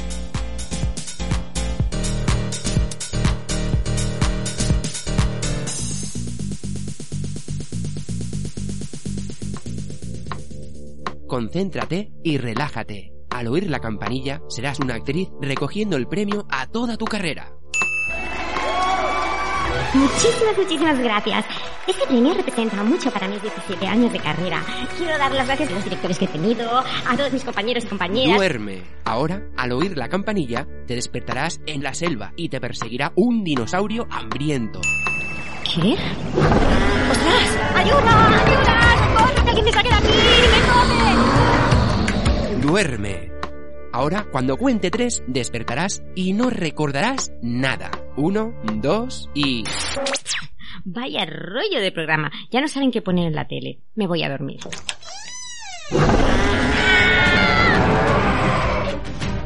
Concéntrate 11.29 12.11
y 12.25 12.39
relájate. 12.39 13.13
Al 13.31 13.47
oír 13.47 13.71
la 13.71 13.79
campanilla, 13.79 14.41
serás 14.49 14.81
una 14.81 14.97
actriz 14.97 15.29
recogiendo 15.41 15.97
el 15.97 16.09
premio 16.09 16.45
a 16.51 16.67
toda 16.67 16.97
tu 16.97 17.05
carrera. 17.05 17.53
Muchísimas, 19.95 20.57
muchísimas 20.57 20.99
gracias. 20.99 21.45
Este 21.87 22.07
premio 22.07 22.35
representa 22.35 22.83
mucho 22.83 23.11
para 23.11 23.29
mis 23.29 23.41
17 23.43 23.87
años 23.87 24.13
de 24.13 24.19
carrera. 24.19 24.63
Quiero 24.97 25.17
dar 25.19 25.33
las 25.33 25.47
gracias 25.47 25.71
a 25.71 25.73
los 25.73 25.85
directores 25.85 26.19
que 26.19 26.25
he 26.25 26.29
tenido, 26.29 26.79
a 26.79 27.17
todos 27.17 27.33
mis 27.33 27.45
compañeros 27.45 27.85
y 27.85 27.87
compañeras. 27.87 28.37
Duerme. 28.37 28.83
Ahora, 29.05 29.43
al 29.57 29.73
oír 29.73 29.97
la 29.97 30.09
campanilla, 30.09 30.67
te 30.87 30.95
despertarás 30.95 31.61
en 31.67 31.83
la 31.83 31.95
selva 31.95 32.33
y 32.37 32.49
te 32.49 32.61
perseguirá 32.61 33.13
un 33.15 33.45
dinosaurio 33.45 34.07
hambriento. 34.11 34.81
¿Qué? 35.65 35.93
¡Ostras! 37.11 37.59
¡Ayuda! 37.75 38.45
¡Ayuda! 38.45 38.81
¡Socorro! 38.99 39.35
¡Que 39.35 39.49
alguien 39.51 39.65
me 39.65 39.73
saque 39.73 39.89
de 39.89 39.95
aquí! 39.95 40.09
¡Me 40.53 40.61
come! 42.61 42.67
Duerme. 42.67 43.36
Ahora, 43.93 44.27
cuando 44.31 44.57
cuente 44.57 44.91
tres, 44.91 45.23
despertarás 45.27 46.03
y 46.15 46.33
no 46.33 46.51
recordarás 46.51 47.33
nada. 47.43 47.91
Uno, 48.17 48.55
dos 48.75 49.29
y... 49.35 49.65
Vaya 50.85 51.25
rollo 51.27 51.81
de 51.81 51.91
programa. 51.93 52.31
Ya 52.51 52.61
no 52.61 52.69
saben 52.69 52.91
qué 52.91 53.03
poner 53.03 53.27
en 53.27 53.35
la 53.35 53.47
tele. 53.49 53.81
Me 53.95 54.07
voy 54.07 54.23
a 54.23 54.29
dormir. 54.29 54.61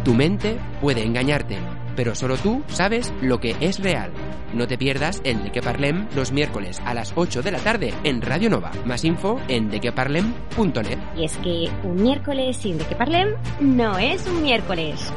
Tu 0.05 0.15
mente 0.15 0.59
puede 0.81 1.05
engañarte, 1.05 1.59
pero 1.97 2.15
solo 2.15 2.37
tú 2.37 2.63
sabes 2.69 3.13
lo 3.21 3.41
que 3.41 3.57
es 3.61 3.79
real. 3.79 4.11
No 4.55 4.67
te 4.67 4.77
pierdas 4.77 5.21
el 5.25 5.43
De 5.43 5.53
Que 5.53 5.63
Parlem 5.63 6.09
los 6.15 6.33
miércoles 6.33 6.81
a 6.85 6.95
las 6.95 7.13
8 7.15 7.43
de 7.43 7.51
la 7.53 7.59
tarde 7.59 7.95
en 8.05 8.21
Radio 8.21 8.51
Nova. 8.51 8.71
Más 8.85 9.05
info 9.05 9.41
en 9.49 9.71
dequeparlem.net. 9.71 10.99
Y 11.17 11.25
es 11.25 11.37
que 11.39 11.69
un 11.85 12.03
miércoles 12.03 12.57
sin 12.57 12.79
de 12.79 12.85
que 12.85 12.95
parlem 12.95 13.35
no 13.61 13.99
es 13.99 14.27
un 14.27 14.43
miércoles. 14.43 15.13